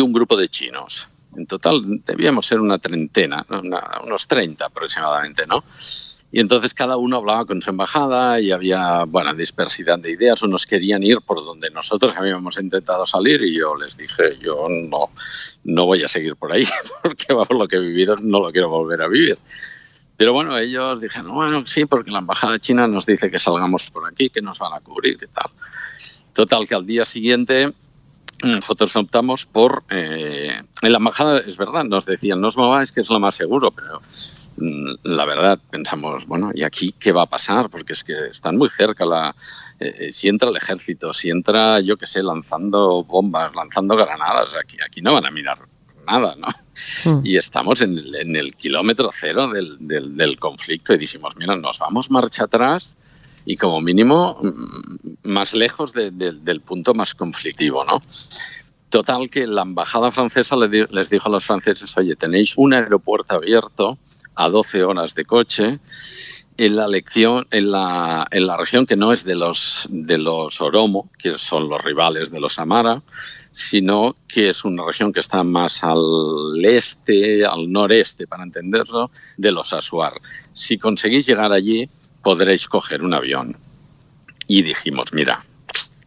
un 0.00 0.12
grupo 0.12 0.36
de 0.36 0.48
chinos. 0.48 1.08
En 1.36 1.46
total 1.46 2.02
debíamos 2.04 2.46
ser 2.46 2.60
una 2.60 2.78
treintena, 2.78 3.46
unos 4.04 4.26
treinta 4.26 4.66
aproximadamente, 4.66 5.46
¿no? 5.46 5.62
Y 6.32 6.38
entonces 6.38 6.74
cada 6.74 6.96
uno 6.96 7.16
hablaba 7.16 7.44
con 7.44 7.60
su 7.60 7.70
embajada 7.70 8.40
y 8.40 8.52
había, 8.52 9.04
bueno, 9.04 9.34
dispersidad 9.34 9.98
de 9.98 10.12
ideas. 10.12 10.42
Unos 10.42 10.64
querían 10.64 11.02
ir 11.02 11.18
por 11.26 11.44
donde 11.44 11.70
nosotros 11.70 12.14
habíamos 12.16 12.56
intentado 12.58 13.04
salir 13.04 13.42
y 13.42 13.58
yo 13.58 13.74
les 13.74 13.96
dije, 13.96 14.38
yo 14.40 14.68
no, 14.68 15.10
no 15.64 15.86
voy 15.86 16.04
a 16.04 16.08
seguir 16.08 16.36
por 16.36 16.52
ahí 16.52 16.64
porque 17.02 17.26
por 17.34 17.56
lo 17.56 17.66
que 17.66 17.76
he 17.76 17.80
vivido 17.80 18.14
no 18.22 18.40
lo 18.40 18.52
quiero 18.52 18.68
volver 18.68 19.02
a 19.02 19.08
vivir. 19.08 19.38
Pero 20.16 20.32
bueno, 20.32 20.56
ellos 20.56 21.00
dijeron, 21.00 21.34
bueno, 21.34 21.66
sí, 21.66 21.86
porque 21.86 22.12
la 22.12 22.18
embajada 22.18 22.58
china 22.58 22.86
nos 22.86 23.06
dice 23.06 23.30
que 23.30 23.38
salgamos 23.38 23.90
por 23.90 24.06
aquí, 24.06 24.30
que 24.30 24.42
nos 24.42 24.58
van 24.58 24.74
a 24.74 24.80
cubrir 24.80 25.14
y 25.14 25.26
tal. 25.26 25.50
Total, 26.32 26.68
que 26.68 26.74
al 26.74 26.86
día 26.86 27.04
siguiente 27.04 27.72
nosotros 28.42 28.94
optamos 28.96 29.46
por... 29.46 29.84
Eh, 29.90 30.60
en 30.82 30.92
la 30.92 30.98
embajada, 30.98 31.40
es 31.40 31.56
verdad, 31.56 31.84
nos 31.84 32.06
decían, 32.06 32.40
no 32.40 32.48
os 32.48 32.56
mováis, 32.56 32.92
que 32.92 33.00
es 33.00 33.10
lo 33.10 33.20
más 33.20 33.34
seguro, 33.34 33.70
pero 33.70 34.00
Mm, 34.60 34.94
la 35.04 35.24
verdad 35.24 35.58
pensamos, 35.70 36.26
bueno, 36.26 36.50
¿y 36.54 36.64
aquí 36.64 36.94
qué 36.98 37.12
va 37.12 37.22
a 37.22 37.26
pasar? 37.26 37.70
Porque 37.70 37.94
es 37.94 38.04
que 38.04 38.26
están 38.26 38.56
muy 38.56 38.68
cerca 38.68 39.06
la... 39.06 39.34
Eh, 39.78 39.94
eh, 39.98 40.12
si 40.12 40.28
entra 40.28 40.50
el 40.50 40.56
ejército, 40.56 41.12
si 41.12 41.30
entra, 41.30 41.80
yo 41.80 41.96
qué 41.96 42.06
sé, 42.06 42.22
lanzando 42.22 43.02
bombas, 43.04 43.56
lanzando 43.56 43.96
granadas, 43.96 44.54
aquí, 44.62 44.76
aquí 44.84 45.00
no 45.00 45.14
van 45.14 45.24
a 45.24 45.30
mirar 45.30 45.58
nada, 46.06 46.34
¿no? 46.36 46.48
Hmm. 47.04 47.24
Y 47.24 47.36
estamos 47.36 47.80
en 47.80 47.98
el, 48.36 48.54
kilómetro 48.56 49.10
cero 49.12 49.48
del, 49.48 49.76
del, 49.80 50.38
conflicto 50.38 50.94
y 50.94 50.98
dijimos, 50.98 51.36
mira, 51.36 51.56
nos 51.56 51.78
vamos 51.78 52.10
marcha 52.10 52.44
atrás 52.44 52.96
y 53.44 53.56
como 53.56 53.80
mínimo 53.80 54.38
mm, 54.42 55.28
más 55.28 55.54
lejos 55.54 55.92
del 55.92 56.60
punto 56.64 56.94
más 56.94 57.14
conflictivo, 57.14 57.84
¿no? 57.84 58.02
Total 58.88 59.30
que 59.30 59.46
la 59.46 59.62
embajada 59.62 60.10
francesa 60.10 60.56
les 60.56 61.10
dijo 61.10 61.28
a 61.28 61.30
los 61.30 61.46
franceses, 61.46 61.96
oye, 61.96 62.16
tenéis 62.16 62.54
un 62.56 62.74
aeropuerto 62.74 63.34
abierto 63.34 63.98
a 64.34 64.48
12 64.48 64.82
horas 64.82 65.14
de 65.14 65.24
coche 65.24 65.78
en 66.56 66.76
la 66.76 66.88
lección 66.88 67.46
en 67.50 67.70
la, 67.70 68.26
en 68.30 68.46
la 68.46 68.54
región 68.56 68.84
que 68.84 68.96
no 68.96 69.12
es 69.12 69.24
de 69.24 69.34
los 69.34 69.86
de 69.88 70.18
los 70.18 70.60
Oromo, 70.60 71.08
que 71.18 71.38
son 71.38 71.70
los 71.70 71.82
rivales 71.82 72.30
de 72.30 72.38
los 72.38 72.58
Amara, 72.58 73.02
sino 73.50 74.14
que 74.28 74.50
es 74.50 74.64
una 74.64 74.84
región 74.84 75.10
que 75.10 75.20
está 75.20 75.42
más 75.42 75.82
al 75.82 76.62
este, 76.62 77.46
al 77.46 77.72
noreste, 77.72 78.26
para 78.26 78.42
entenderlo, 78.42 79.10
de 79.38 79.52
los 79.52 79.72
Asuar. 79.72 80.20
Si 80.52 80.76
conseguís 80.76 81.26
llegar 81.26 81.50
allí, 81.50 81.88
podréis 82.22 82.66
coger 82.66 83.02
un 83.02 83.14
avión. 83.14 83.56
Y 84.46 84.62
dijimos, 84.62 85.12
mira, 85.12 85.44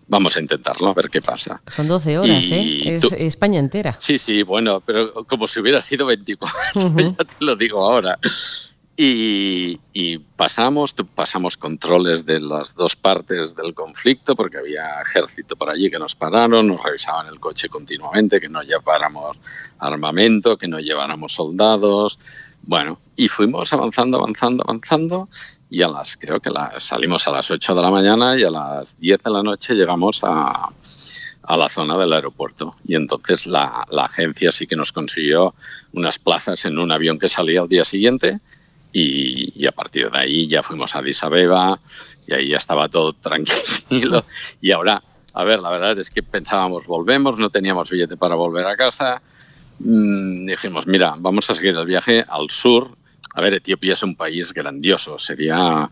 vamos 0.08 0.36
a 0.38 0.42
intentarlo, 0.42 0.90
a 0.90 0.94
ver 0.94 1.10
qué 1.10 1.22
pasa. 1.22 1.62
Son 1.72 1.88
12 1.88 2.18
horas, 2.18 2.46
¿eh? 2.52 2.96
Es 2.96 3.12
España 3.14 3.60
entera. 3.60 3.98
Sí, 4.00 4.18
sí, 4.18 4.44
bueno, 4.44 4.82
pero 4.82 5.24
como 5.26 5.48
si 5.48 5.60
hubiera 5.60 5.82
sido 5.82 6.06
24, 6.06 6.54
ya 6.98 7.24
te 7.24 7.46
lo 7.46 7.56
digo 7.56 7.84
ahora. 7.84 8.20
Y, 8.96 9.80
pasamos, 10.36 10.94
pasamos 11.16 11.58
controles 11.58 12.26
de 12.28 12.40
las 12.40 12.76
dos 12.76 12.96
partes 12.96 13.56
del 13.56 13.74
conflicto, 13.74 14.36
porque 14.36 14.60
había 14.60 15.02
ejército 15.02 15.56
por 15.56 15.70
allí 15.72 15.90
que 15.90 15.98
nos 15.98 16.14
pararon, 16.14 16.68
nos 16.68 16.84
revisaban 16.84 17.28
el 17.28 17.40
coche 17.40 17.70
continuamente, 17.70 18.40
que 18.40 18.50
no 18.50 18.62
lleváramos 18.62 19.40
armamento, 19.80 20.58
que 20.58 20.68
no 20.68 20.80
lleváramos 20.80 21.34
soldados. 21.34 22.20
Bueno, 22.62 23.00
y 23.16 23.30
fuimos 23.30 23.74
avanzando, 23.74 24.20
avanzando, 24.20 24.64
avanzando, 24.64 25.28
y 25.70 25.82
a 25.82 25.88
las, 25.88 26.18
creo 26.18 26.40
que 26.40 26.50
la, 26.50 26.80
salimos 26.80 27.28
a 27.28 27.32
las 27.32 27.50
8 27.50 27.76
de 27.76 27.82
la 27.82 27.90
mañana 27.90 28.38
y 28.38 28.44
a 28.44 28.52
las 28.52 29.00
10 29.00 29.24
de 29.24 29.32
la 29.32 29.44
noche 29.44 29.74
llegamos 29.74 30.22
a, 30.24 30.70
a 31.44 31.58
la 31.58 31.70
zona 31.70 31.98
del 31.98 32.14
aeropuerto. 32.14 32.76
Y 32.86 32.96
entonces 32.96 33.48
la, 33.48 33.86
la, 33.90 34.06
agencia 34.06 34.52
sí 34.52 34.68
que 34.68 34.76
nos 34.76 34.92
consiguió 34.92 35.56
unas 35.94 36.20
plazas 36.20 36.66
en 36.66 36.78
un 36.78 36.92
avión 36.92 37.20
que 37.20 37.28
salía 37.28 37.62
al 37.62 37.70
día 37.70 37.84
siguiente 37.84 38.40
y, 38.94 39.66
a 39.66 39.72
partir 39.72 40.10
de 40.12 40.18
ahí 40.18 40.48
ya 40.48 40.62
fuimos 40.62 40.96
a 40.96 41.00
Addis 41.00 41.24
Abeba 41.24 41.80
y 42.28 42.34
ahí 42.34 42.50
ya 42.50 42.58
estaba 42.58 42.88
todo 42.88 43.14
tranquilo. 43.22 44.24
Y 44.62 44.72
ahora, 44.72 45.02
a 45.34 45.44
ver, 45.44 45.60
la 45.60 45.72
verdad 45.72 45.98
es 45.98 46.10
que 46.12 46.24
pensábamos 46.24 46.86
volvemos, 46.86 47.40
no 47.40 47.50
teníamos 47.50 47.90
billete 47.90 48.16
para 48.16 48.36
volver 48.36 48.66
a 48.68 48.78
casa. 48.78 49.22
Mm, 49.80 50.46
dijimos, 50.46 50.86
mira, 50.86 51.16
vamos 51.18 51.50
a 51.50 51.56
seguir 51.56 51.76
el 51.76 51.86
viaje 51.86 52.24
al 52.28 52.50
sur 52.50 52.96
a 53.34 53.42
ver, 53.42 53.56
Etiopía 53.56 53.94
es 53.94 54.04
un 54.04 54.16
país 54.16 54.54
grandioso, 54.54 55.18
sería, 55.18 55.90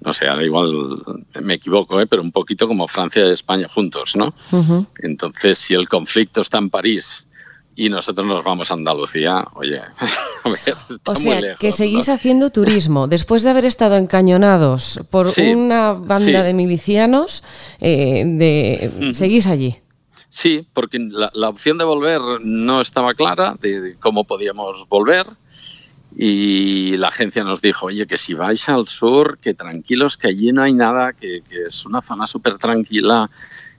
no 0.00 0.12
sé, 0.12 0.26
igual 0.42 1.02
me 1.40 1.54
equivoco, 1.54 2.00
¿eh? 2.00 2.06
pero 2.06 2.22
un 2.22 2.32
poquito 2.32 2.68
como 2.68 2.86
Francia 2.86 3.26
y 3.26 3.32
España 3.32 3.68
juntos, 3.68 4.14
¿no? 4.14 4.34
Entonces, 5.02 5.58
si 5.58 5.74
el 5.74 5.88
conflicto 5.88 6.42
está 6.42 6.58
en 6.58 6.70
París 6.70 7.26
y 7.74 7.88
nosotros 7.88 8.26
nos 8.26 8.44
vamos 8.44 8.70
a 8.70 8.74
Andalucía, 8.74 9.46
oye, 9.54 9.80
a 10.44 10.48
ver, 10.50 10.76
está 10.90 11.12
o 11.12 11.14
sea, 11.16 11.32
muy 11.32 11.42
lejos, 11.42 11.60
que 11.60 11.72
seguís 11.72 12.08
¿no? 12.08 12.14
haciendo 12.14 12.50
turismo. 12.50 13.08
Después 13.08 13.42
de 13.42 13.50
haber 13.50 13.64
estado 13.64 13.96
encañonados 13.96 15.00
por 15.10 15.30
Sí, 15.30 15.54
una 15.54 15.92
banda 15.94 16.40
sí. 16.40 16.46
de 16.46 16.52
milicianos, 16.52 17.42
eh, 17.80 18.24
de, 18.26 19.12
seguís 19.14 19.46
allí. 19.46 19.76
Sí, 20.28 20.66
porque 20.72 20.98
la, 20.98 21.30
la 21.34 21.48
opción 21.48 21.78
de 21.78 21.84
volver 21.84 22.20
no 22.42 22.80
estaba 22.80 23.14
clara 23.14 23.54
de, 23.60 23.80
de 23.80 23.94
cómo 23.98 24.24
podíamos 24.24 24.86
volver 24.88 25.26
y 26.16 26.96
la 26.96 27.08
agencia 27.08 27.44
nos 27.44 27.62
dijo, 27.62 27.86
oye, 27.86 28.06
que 28.06 28.16
si 28.16 28.34
vais 28.34 28.68
al 28.68 28.86
sur, 28.86 29.38
que 29.38 29.54
tranquilos, 29.54 30.16
que 30.16 30.28
allí 30.28 30.52
no 30.52 30.62
hay 30.62 30.74
nada, 30.74 31.12
que, 31.12 31.42
es 31.66 31.86
una 31.86 32.02
zona 32.02 32.26
súper 32.26 32.58
tranquila, 32.58 33.30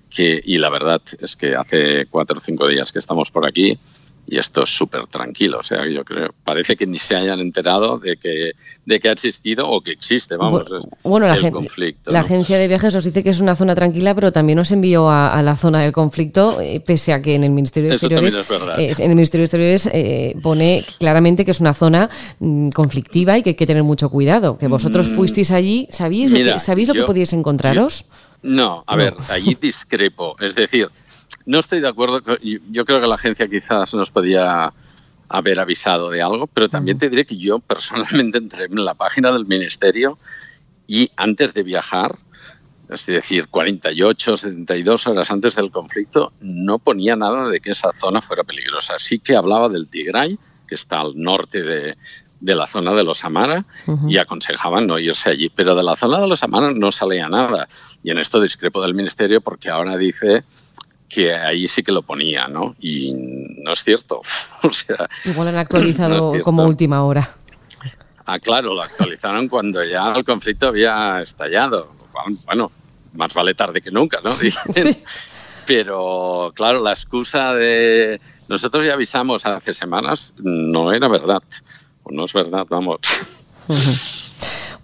que, 0.10 0.42
y 0.44 0.58
la 0.58 0.70
verdad 0.70 1.02
es 1.20 1.36
que 1.36 1.56
hace 1.56 2.08
cuatro 2.08 2.38
o 2.38 2.40
cinco 2.40 2.68
días 2.68 2.92
que 2.92 3.00
estamos 3.00 3.32
por 3.32 3.46
aquí 3.46 3.78
y 4.26 4.38
esto 4.38 4.64
es 4.64 4.70
súper 4.70 5.08
tranquilo, 5.08 5.60
o 5.60 5.64
sea, 5.64 5.86
yo 5.86 6.04
creo, 6.06 6.34
parece 6.46 6.76
que 6.78 6.86
ni 6.88 6.98
se 6.98 7.16
hayan 7.16 7.40
enterado 7.42 8.00
de 8.00 8.16
que, 8.16 8.52
de 8.86 9.00
que 9.00 9.10
ha 9.10 9.12
existido 9.12 9.68
o 9.70 9.82
que 9.82 9.92
existe, 9.92 10.38
vamos, 10.38 10.64
bueno, 11.04 11.28
la, 11.28 11.34
el 11.34 11.42
gen- 11.42 11.52
conflicto. 11.54 12.10
la 12.12 12.20
¿no? 12.20 12.26
agencia 12.26 12.58
de 12.58 12.68
viajes 12.70 12.96
os 12.96 13.04
dice 13.04 13.22
que 13.22 13.30
es 13.32 13.42
una 13.42 13.56
zona 13.56 13.76
tranquila, 13.76 14.16
pero 14.16 14.32
también 14.32 14.60
os 14.60 14.72
envió 14.72 15.10
a, 15.10 15.34
a 15.38 15.44
la 15.44 15.56
zona 15.58 15.82
del 15.82 15.92
conflicto, 15.92 16.62
eh, 16.62 16.80
pese 16.80 17.12
a 17.12 17.22
que 17.22 17.36
en 17.36 17.44
el 17.44 17.52
Ministerio 17.52 17.90
de 17.90 17.96
Exteriores, 17.96 18.36
eh, 18.78 18.94
en 18.98 19.10
el 19.10 19.16
Ministerio 19.16 19.42
de 19.42 19.46
Exteriores 19.46 19.90
eh, 19.92 20.36
pone 20.42 20.86
claramente 21.00 21.44
que 21.44 21.52
es 21.52 21.60
una 21.60 21.74
zona 21.74 22.10
mm, 22.40 22.70
conflictiva 22.70 23.38
y 23.38 23.44
que 23.44 23.50
hay 23.52 23.56
que 23.56 23.68
tener 23.68 23.84
mucho 23.84 24.10
cuidado. 24.10 24.58
Que 24.58 24.68
vosotros 24.68 25.08
Mm, 25.10 25.16
fuisteis 25.16 25.52
allí, 25.52 25.88
¿sabéis 25.92 26.32
lo 26.32 26.38
mira, 26.38 26.54
que, 26.54 26.60
¿sabéis 26.60 26.88
lo 26.88 26.94
que 26.94 27.02
yo- 27.02 27.06
podíais 27.06 27.34
encontraros? 27.34 28.06
No, 28.42 28.84
a 28.88 28.96
No. 28.96 28.98
ver, 29.04 29.14
allí 29.30 29.56
discrepo. 29.60 30.36
Es 30.40 30.56
decir, 30.56 30.90
no 31.46 31.60
estoy 31.60 31.80
de 31.82 31.88
acuerdo. 31.88 32.22
yo- 32.72 32.86
creo 32.86 33.02
que 33.02 33.08
la 33.08 33.16
agencia 33.16 33.48
quizás 33.48 33.94
nos 33.94 34.12
podía 34.12 34.74
haber 35.30 35.60
avisado 35.60 36.10
de 36.10 36.22
algo, 36.22 36.48
pero 36.48 36.70
también 36.70 36.98
te 36.98 37.10
diré 37.10 37.26
que 37.26 37.38
yo 37.38 37.60
personalmente 37.60 38.38
entré 38.38 38.66
en 38.66 38.84
la 38.86 38.94
página 38.94 39.32
del 39.32 39.46
ministerio 39.46 40.18
y 40.88 41.10
antes 41.16 41.54
de 41.54 41.64
viajar, 41.64 42.18
es 42.90 43.06
decir, 43.06 43.48
48, 43.48 44.38
72 44.38 45.08
horas 45.08 45.32
antes 45.32 45.56
del 45.56 45.72
conflicto, 45.72 46.34
no 46.42 46.78
ponía 46.78 47.16
nada 47.16 47.48
de 47.48 47.60
que 47.62 47.72
esa 47.72 47.92
zona 47.94 48.22
fuera 48.22 48.44
peligrosa. 48.44 49.00
Sí 49.00 49.20
que 49.20 49.36
hablaba 49.36 49.70
del 49.70 49.88
Tigray, 49.88 50.38
que 50.68 50.76
está 50.76 51.00
al 51.00 51.14
norte 51.16 51.64
de, 51.64 51.96
de 52.40 52.56
la 52.56 52.68
zona 52.68 52.92
de 52.94 53.04
los 53.04 53.24
Amara, 53.24 53.66
y 54.12 54.18
aconsejaban 54.18 54.86
no 54.86 55.00
irse 55.00 55.30
allí. 55.30 55.50
Pero 55.50 55.74
de 55.76 55.84
la 55.84 55.96
zona 55.96 56.20
de 56.20 56.28
los 56.28 56.44
Amara 56.44 56.72
no 56.74 56.92
salía 56.92 57.30
nada. 57.30 57.68
Y 58.04 58.12
en 58.12 58.20
esto 58.20 58.40
discrepo 58.42 58.82
del 58.82 58.94
ministerio 58.94 59.40
porque 59.42 59.70
ahora 59.70 59.96
dice 59.98 60.44
que 61.10 61.34
ahí 61.34 61.68
sí 61.68 61.84
que 61.84 61.92
lo 61.92 62.02
ponía, 62.02 62.48
¿no? 62.48 62.76
Y 62.80 63.14
no 63.14 63.74
es 63.74 63.84
cierto. 63.84 64.22
O 64.64 64.72
sea, 64.72 65.10
Igual 65.26 65.50
han 65.50 65.58
actualizado 65.58 66.42
como 66.42 66.64
última 66.64 67.04
hora. 67.04 67.36
ah, 68.26 68.40
claro, 68.40 68.74
lo 68.74 68.82
actualizaron 68.82 69.50
cuando 69.50 69.84
ya 69.84 70.14
el 70.14 70.24
conflicto 70.24 70.68
había 70.68 71.22
estallado. 71.22 71.92
Bueno, 72.46 72.72
más 73.14 73.34
vale 73.34 73.54
tarde 73.54 73.82
que 73.82 73.92
nunca, 73.92 74.20
¿no? 74.24 74.32
Sí. 74.74 74.98
Pero 75.66 76.52
claro, 76.56 76.82
la 76.82 76.92
excusa 76.92 77.54
de 77.54 78.20
nosotros 78.48 78.86
ya 78.86 78.94
avisamos 78.94 79.46
hace 79.46 79.74
semanas 79.74 80.34
no 80.38 80.92
era 80.92 81.08
verdad. 81.08 81.42
O 82.04 82.12
no 82.12 82.26
es 82.26 82.34
verdad, 82.34 82.66
vamos. 82.70 83.00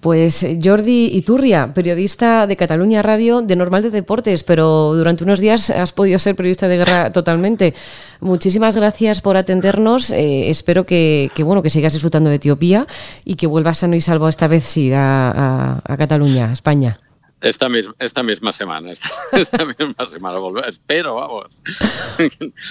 Pues 0.01 0.43
eh, 0.43 0.57
Jordi 0.63 1.07
Iturria, 1.13 1.73
periodista 1.73 2.47
de 2.47 2.55
Cataluña 2.55 3.01
Radio, 3.01 3.41
de 3.41 3.55
Normal 3.57 3.81
de 3.83 3.89
Deportes, 3.89 4.43
pero 4.43 4.93
durante 4.95 5.25
unos 5.25 5.41
días 5.41 5.69
has 5.71 5.91
podido 5.91 6.17
ser 6.19 6.35
periodista 6.35 6.69
de 6.69 6.77
guerra 6.77 7.12
totalmente. 7.13 7.73
Muchísimas 8.21 8.77
gracias 8.77 9.19
por 9.19 9.35
atendernos. 9.35 10.12
eh, 10.12 10.49
espero 10.49 10.85
que, 10.85 11.29
que, 11.35 11.43
bueno 11.43 11.62
que 11.62 11.69
sigas 11.69 11.91
disfrutando 11.91 12.29
de 12.29 12.38
Etiopía 12.38 12.88
y 13.25 13.35
que 13.35 13.45
vuelvas 13.47 13.79
sano 13.79 13.95
y 13.97 14.01
salvo 14.01 14.29
esta 14.29 14.47
vez 14.47 14.63
sí 14.63 14.89
a, 14.93 15.31
a- 15.31 15.81
a 15.85 15.97
Cataluña, 15.97 16.49
a 16.49 16.53
España. 16.53 16.97
Esta 17.41 17.67
misma, 17.69 17.93
esta 17.99 18.23
misma 18.23 18.51
semana, 18.53 18.91
esta, 18.91 19.09
esta 19.33 19.65
misma 19.65 20.05
semana 20.09 20.39
volver. 20.39 20.65
Espero, 20.67 21.15
vamos. 21.15 21.45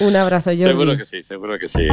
Un 0.01 0.17
abrazo, 0.17 0.51
Jordi. 0.57 0.63
Seguro 0.65 0.97
que 0.97 1.05
sí, 1.05 1.23
seguro 1.25 1.59
que 1.59 1.69
sí. 1.69 1.89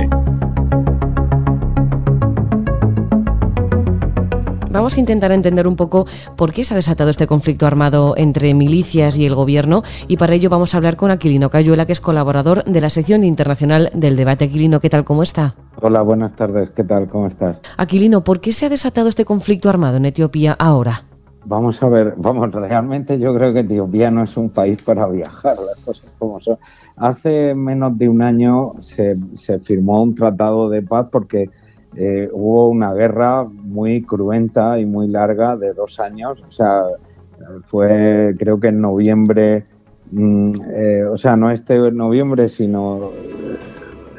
Vamos 4.85 4.97
a 4.97 4.99
intentar 4.99 5.31
entender 5.31 5.67
un 5.67 5.75
poco 5.75 6.05
por 6.35 6.53
qué 6.53 6.63
se 6.63 6.75
ha 6.75 6.77
desatado 6.77 7.09
este 7.09 7.25
conflicto 7.25 7.65
armado 7.65 8.13
entre 8.17 8.53
milicias 8.53 9.17
y 9.17 9.25
el 9.25 9.33
gobierno 9.33 9.81
y 10.07 10.17
para 10.17 10.35
ello 10.35 10.51
vamos 10.51 10.75
a 10.75 10.77
hablar 10.77 10.95
con 10.95 11.09
Aquilino 11.09 11.49
Cayuela, 11.49 11.87
que 11.87 11.91
es 11.91 11.99
colaborador 11.99 12.63
de 12.65 12.81
la 12.81 12.91
sección 12.91 13.23
internacional 13.23 13.89
del 13.95 14.15
debate. 14.15 14.45
Aquilino, 14.45 14.79
¿qué 14.79 14.91
tal? 14.91 15.03
¿Cómo 15.03 15.23
está? 15.23 15.55
Hola, 15.81 16.03
buenas 16.03 16.35
tardes. 16.35 16.69
¿Qué 16.69 16.83
tal? 16.83 17.09
¿Cómo 17.09 17.25
estás? 17.25 17.57
Aquilino, 17.77 18.23
¿por 18.23 18.39
qué 18.41 18.51
se 18.51 18.67
ha 18.67 18.69
desatado 18.69 19.09
este 19.09 19.25
conflicto 19.25 19.69
armado 19.69 19.97
en 19.97 20.05
Etiopía 20.05 20.55
ahora? 20.59 21.01
Vamos 21.45 21.81
a 21.81 21.89
ver, 21.89 22.13
vamos, 22.17 22.51
realmente 22.51 23.17
yo 23.17 23.33
creo 23.33 23.53
que 23.55 23.61
Etiopía 23.61 24.11
no 24.11 24.21
es 24.21 24.37
un 24.37 24.51
país 24.51 24.79
para 24.83 25.07
viajar, 25.07 25.57
las 25.65 25.83
cosas 25.83 26.11
como 26.19 26.39
son. 26.39 26.59
Hace 26.95 27.55
menos 27.55 27.97
de 27.97 28.07
un 28.07 28.21
año 28.21 28.73
se, 28.81 29.17
se 29.33 29.57
firmó 29.57 30.03
un 30.03 30.13
tratado 30.13 30.69
de 30.69 30.83
paz 30.83 31.07
porque 31.11 31.49
eh, 31.95 32.29
hubo 32.31 32.69
una 32.69 32.93
guerra 32.93 33.43
muy 33.45 34.03
cruenta 34.03 34.79
y 34.79 34.85
muy 34.85 35.07
larga 35.07 35.55
de 35.57 35.73
dos 35.73 35.99
años. 35.99 36.43
O 36.47 36.51
sea, 36.51 36.83
fue 37.65 38.35
creo 38.37 38.59
que 38.59 38.67
en 38.69 38.81
noviembre, 38.81 39.65
mm, 40.11 40.51
eh, 40.73 41.03
o 41.05 41.17
sea, 41.17 41.35
no 41.35 41.51
este 41.51 41.91
noviembre, 41.91 42.49
sino 42.49 43.11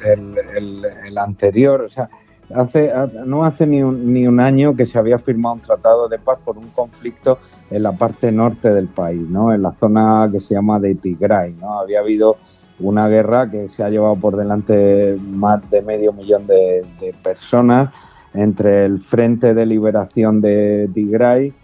el, 0.05 0.39
el- 0.57 0.85
el 1.07 1.19
anterior. 1.19 1.83
O 1.83 1.89
sea, 1.89 2.09
hace, 2.55 2.93
no 3.25 3.45
hace 3.45 3.67
ni 3.67 3.83
un, 3.83 4.13
ni 4.13 4.27
un 4.27 4.41
año 4.41 4.75
que 4.77 4.87
se 4.87 4.99
había 4.99 5.19
firmado 5.19 5.57
un 5.57 5.61
tratado 5.63 6.09
de 6.09 6.19
paz 6.19 6.39
por 6.45 6.57
un 6.59 6.69
conflicto 6.69 7.39
en 7.71 7.83
la 7.83 7.93
parte 7.93 8.31
norte 8.31 8.73
del 8.73 8.87
país, 8.89 9.21
¿no? 9.29 9.53
en 9.53 9.63
la 9.63 9.73
zona 9.73 10.29
que 10.31 10.39
se 10.41 10.55
llama 10.55 10.79
de 10.79 10.95
Tigray. 10.95 11.55
¿no? 11.55 11.81
Había 11.81 12.01
habido 12.01 12.37
una 12.79 13.09
guerra 13.09 13.51
que 13.51 13.69
se 13.69 13.83
ha 13.83 13.91
llevado 13.91 14.17
por 14.17 14.37
delante 14.37 15.17
más 15.31 15.69
de 15.71 15.83
medio 15.83 16.13
millón 16.13 16.47
de, 16.47 16.85
personas 17.23 17.95
entre 18.35 18.85
el 18.85 19.01
Frente 19.01 19.55
de 19.55 19.65
Liberación 19.65 20.41
de 20.41 20.91
Tigray 20.93 21.55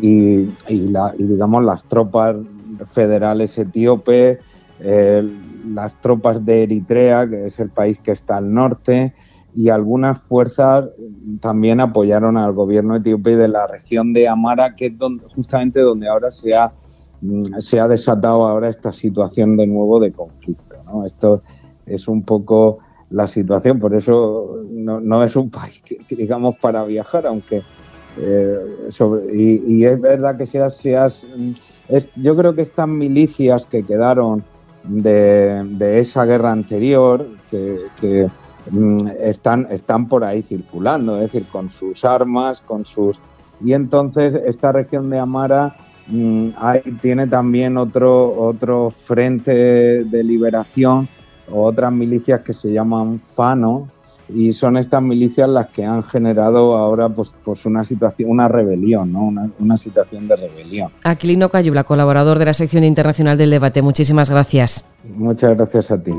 y, 0.00 0.48
digamos 1.18 1.64
las 1.64 1.82
tropas 1.84 2.36
federales 2.92 3.58
etíopes, 3.58 4.38
las 4.80 6.00
tropas 6.00 6.44
de 6.44 6.62
Eritrea, 6.64 7.28
que 7.28 7.46
es 7.46 7.60
el 7.60 7.70
país 7.70 7.98
que 7.98 8.12
está 8.12 8.38
al 8.38 8.52
norte, 8.52 9.14
y 9.54 9.68
algunas 9.68 10.20
fuerzas 10.22 10.86
también 11.40 11.80
apoyaron 11.80 12.38
al 12.38 12.52
gobierno 12.52 12.96
etíope 12.96 13.36
de 13.36 13.48
la 13.48 13.66
región 13.66 14.12
de 14.12 14.28
Amara, 14.28 14.74
que 14.74 14.86
es 14.86 14.98
donde, 14.98 15.24
justamente 15.34 15.80
donde 15.80 16.08
ahora 16.08 16.30
se 16.30 16.54
ha, 16.54 16.72
se 17.60 17.80
ha 17.80 17.88
desatado 17.88 18.46
ahora 18.46 18.68
esta 18.68 18.92
situación 18.92 19.56
de 19.56 19.66
nuevo 19.66 20.00
de 20.00 20.12
conflicto. 20.12 20.76
¿no? 20.84 21.06
Esto 21.06 21.42
es 21.86 22.08
un 22.08 22.22
poco 22.22 22.78
la 23.10 23.26
situación, 23.26 23.78
por 23.78 23.94
eso 23.94 24.64
no, 24.70 25.22
es 25.22 25.36
un 25.36 25.50
país, 25.50 25.82
que, 25.82 26.16
digamos, 26.16 26.56
para 26.56 26.84
viajar, 26.84 27.26
aunque... 27.26 27.62
eh, 28.18 28.58
y, 29.32 29.84
es 29.84 30.00
verdad 30.00 30.36
que 30.36 30.46
seas, 30.46 30.76
seas 30.76 31.26
mm, 31.36 31.52
yo 32.16 32.36
creo 32.36 32.54
que 32.54 32.62
estas 32.62 32.88
milicias 32.88 33.66
que 33.66 33.84
quedaron 33.84 34.44
de, 34.84 36.00
esa 36.00 36.24
guerra 36.24 36.52
anterior, 36.52 37.26
que, 37.50 37.78
que, 38.00 38.28
mm, 38.70 39.08
están, 39.20 39.66
están 39.70 40.08
por 40.08 40.24
ahí 40.24 40.42
circulando, 40.42 41.16
es 41.16 41.32
decir, 41.32 41.46
con 41.50 41.68
sus 41.70 42.04
armas, 42.04 42.60
con 42.60 42.84
sus... 42.84 43.18
Y 43.64 43.74
entonces 43.74 44.34
esta 44.46 44.72
región 44.72 45.10
de 45.10 45.18
Amara 45.18 45.68
mm, 45.68 45.91
hay- 46.56 46.80
tiene 47.00 47.26
también 47.26 47.76
otro, 47.76 48.32
otro 48.40 48.90
frente 49.04 50.04
de 50.04 50.24
liberación 50.24 51.08
o 51.50 51.64
otras 51.64 51.92
milicias 51.92 52.40
que 52.42 52.52
se 52.52 52.72
llaman 52.72 53.20
Fano, 53.34 53.88
y 54.34 54.52
son 54.54 54.78
estas 54.78 55.02
milicias 55.02 55.46
las 55.48 55.68
que 55.68 55.84
han 55.84 56.02
generado 56.02 56.74
ahora 56.76 57.08
pues, 57.10 57.34
pues 57.44 57.66
una 57.66 57.84
situación, 57.84 58.30
una 58.30 58.48
rebelión, 58.48 59.12
¿no? 59.12 59.24
una, 59.24 59.50
una 59.58 59.76
situación 59.76 60.26
de 60.26 60.36
rebelión. 60.36 60.90
Aquilino 61.04 61.50
Cayula, 61.50 61.84
colaborador 61.84 62.38
de 62.38 62.46
la 62.46 62.54
sección 62.54 62.84
internacional 62.84 63.36
del 63.36 63.50
debate, 63.50 63.82
muchísimas 63.82 64.30
gracias. 64.30 64.88
Muchas 65.16 65.54
gracias 65.56 65.90
a 65.90 65.98
ti. 65.98 66.12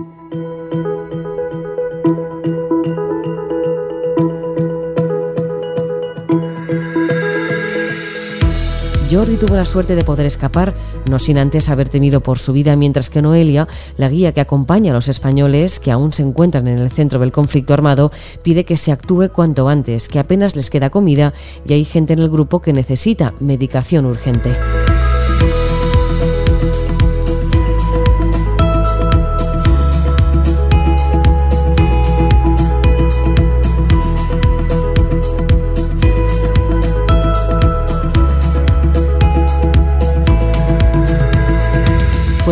Jordi 9.13 9.35
tuvo 9.35 9.55
la 9.55 9.65
suerte 9.65 9.95
de 9.95 10.03
poder 10.03 10.25
escapar, 10.25 10.73
no 11.07 11.19
sin 11.19 11.37
antes 11.37 11.69
haber 11.69 11.87
temido 11.87 12.21
por 12.21 12.39
su 12.39 12.51
vida, 12.51 12.75
mientras 12.75 13.11
que 13.11 13.21
Noelia, 13.21 13.67
la 13.95 14.09
guía 14.09 14.31
que 14.31 14.41
acompaña 14.41 14.89
a 14.89 14.95
los 14.95 15.07
españoles 15.07 15.79
que 15.79 15.91
aún 15.91 16.13
se 16.13 16.23
encuentran 16.23 16.67
en 16.67 16.79
el 16.79 16.89
centro 16.89 17.19
del 17.19 17.31
conflicto 17.31 17.75
armado, 17.75 18.11
pide 18.41 18.65
que 18.65 18.75
se 18.75 18.91
actúe 18.91 19.29
cuanto 19.31 19.69
antes, 19.69 20.07
que 20.07 20.17
apenas 20.17 20.55
les 20.55 20.71
queda 20.71 20.89
comida 20.89 21.31
y 21.67 21.73
hay 21.73 21.85
gente 21.85 22.13
en 22.13 22.19
el 22.19 22.29
grupo 22.29 22.59
que 22.59 22.73
necesita 22.73 23.35
medicación 23.39 24.07
urgente. 24.07 24.72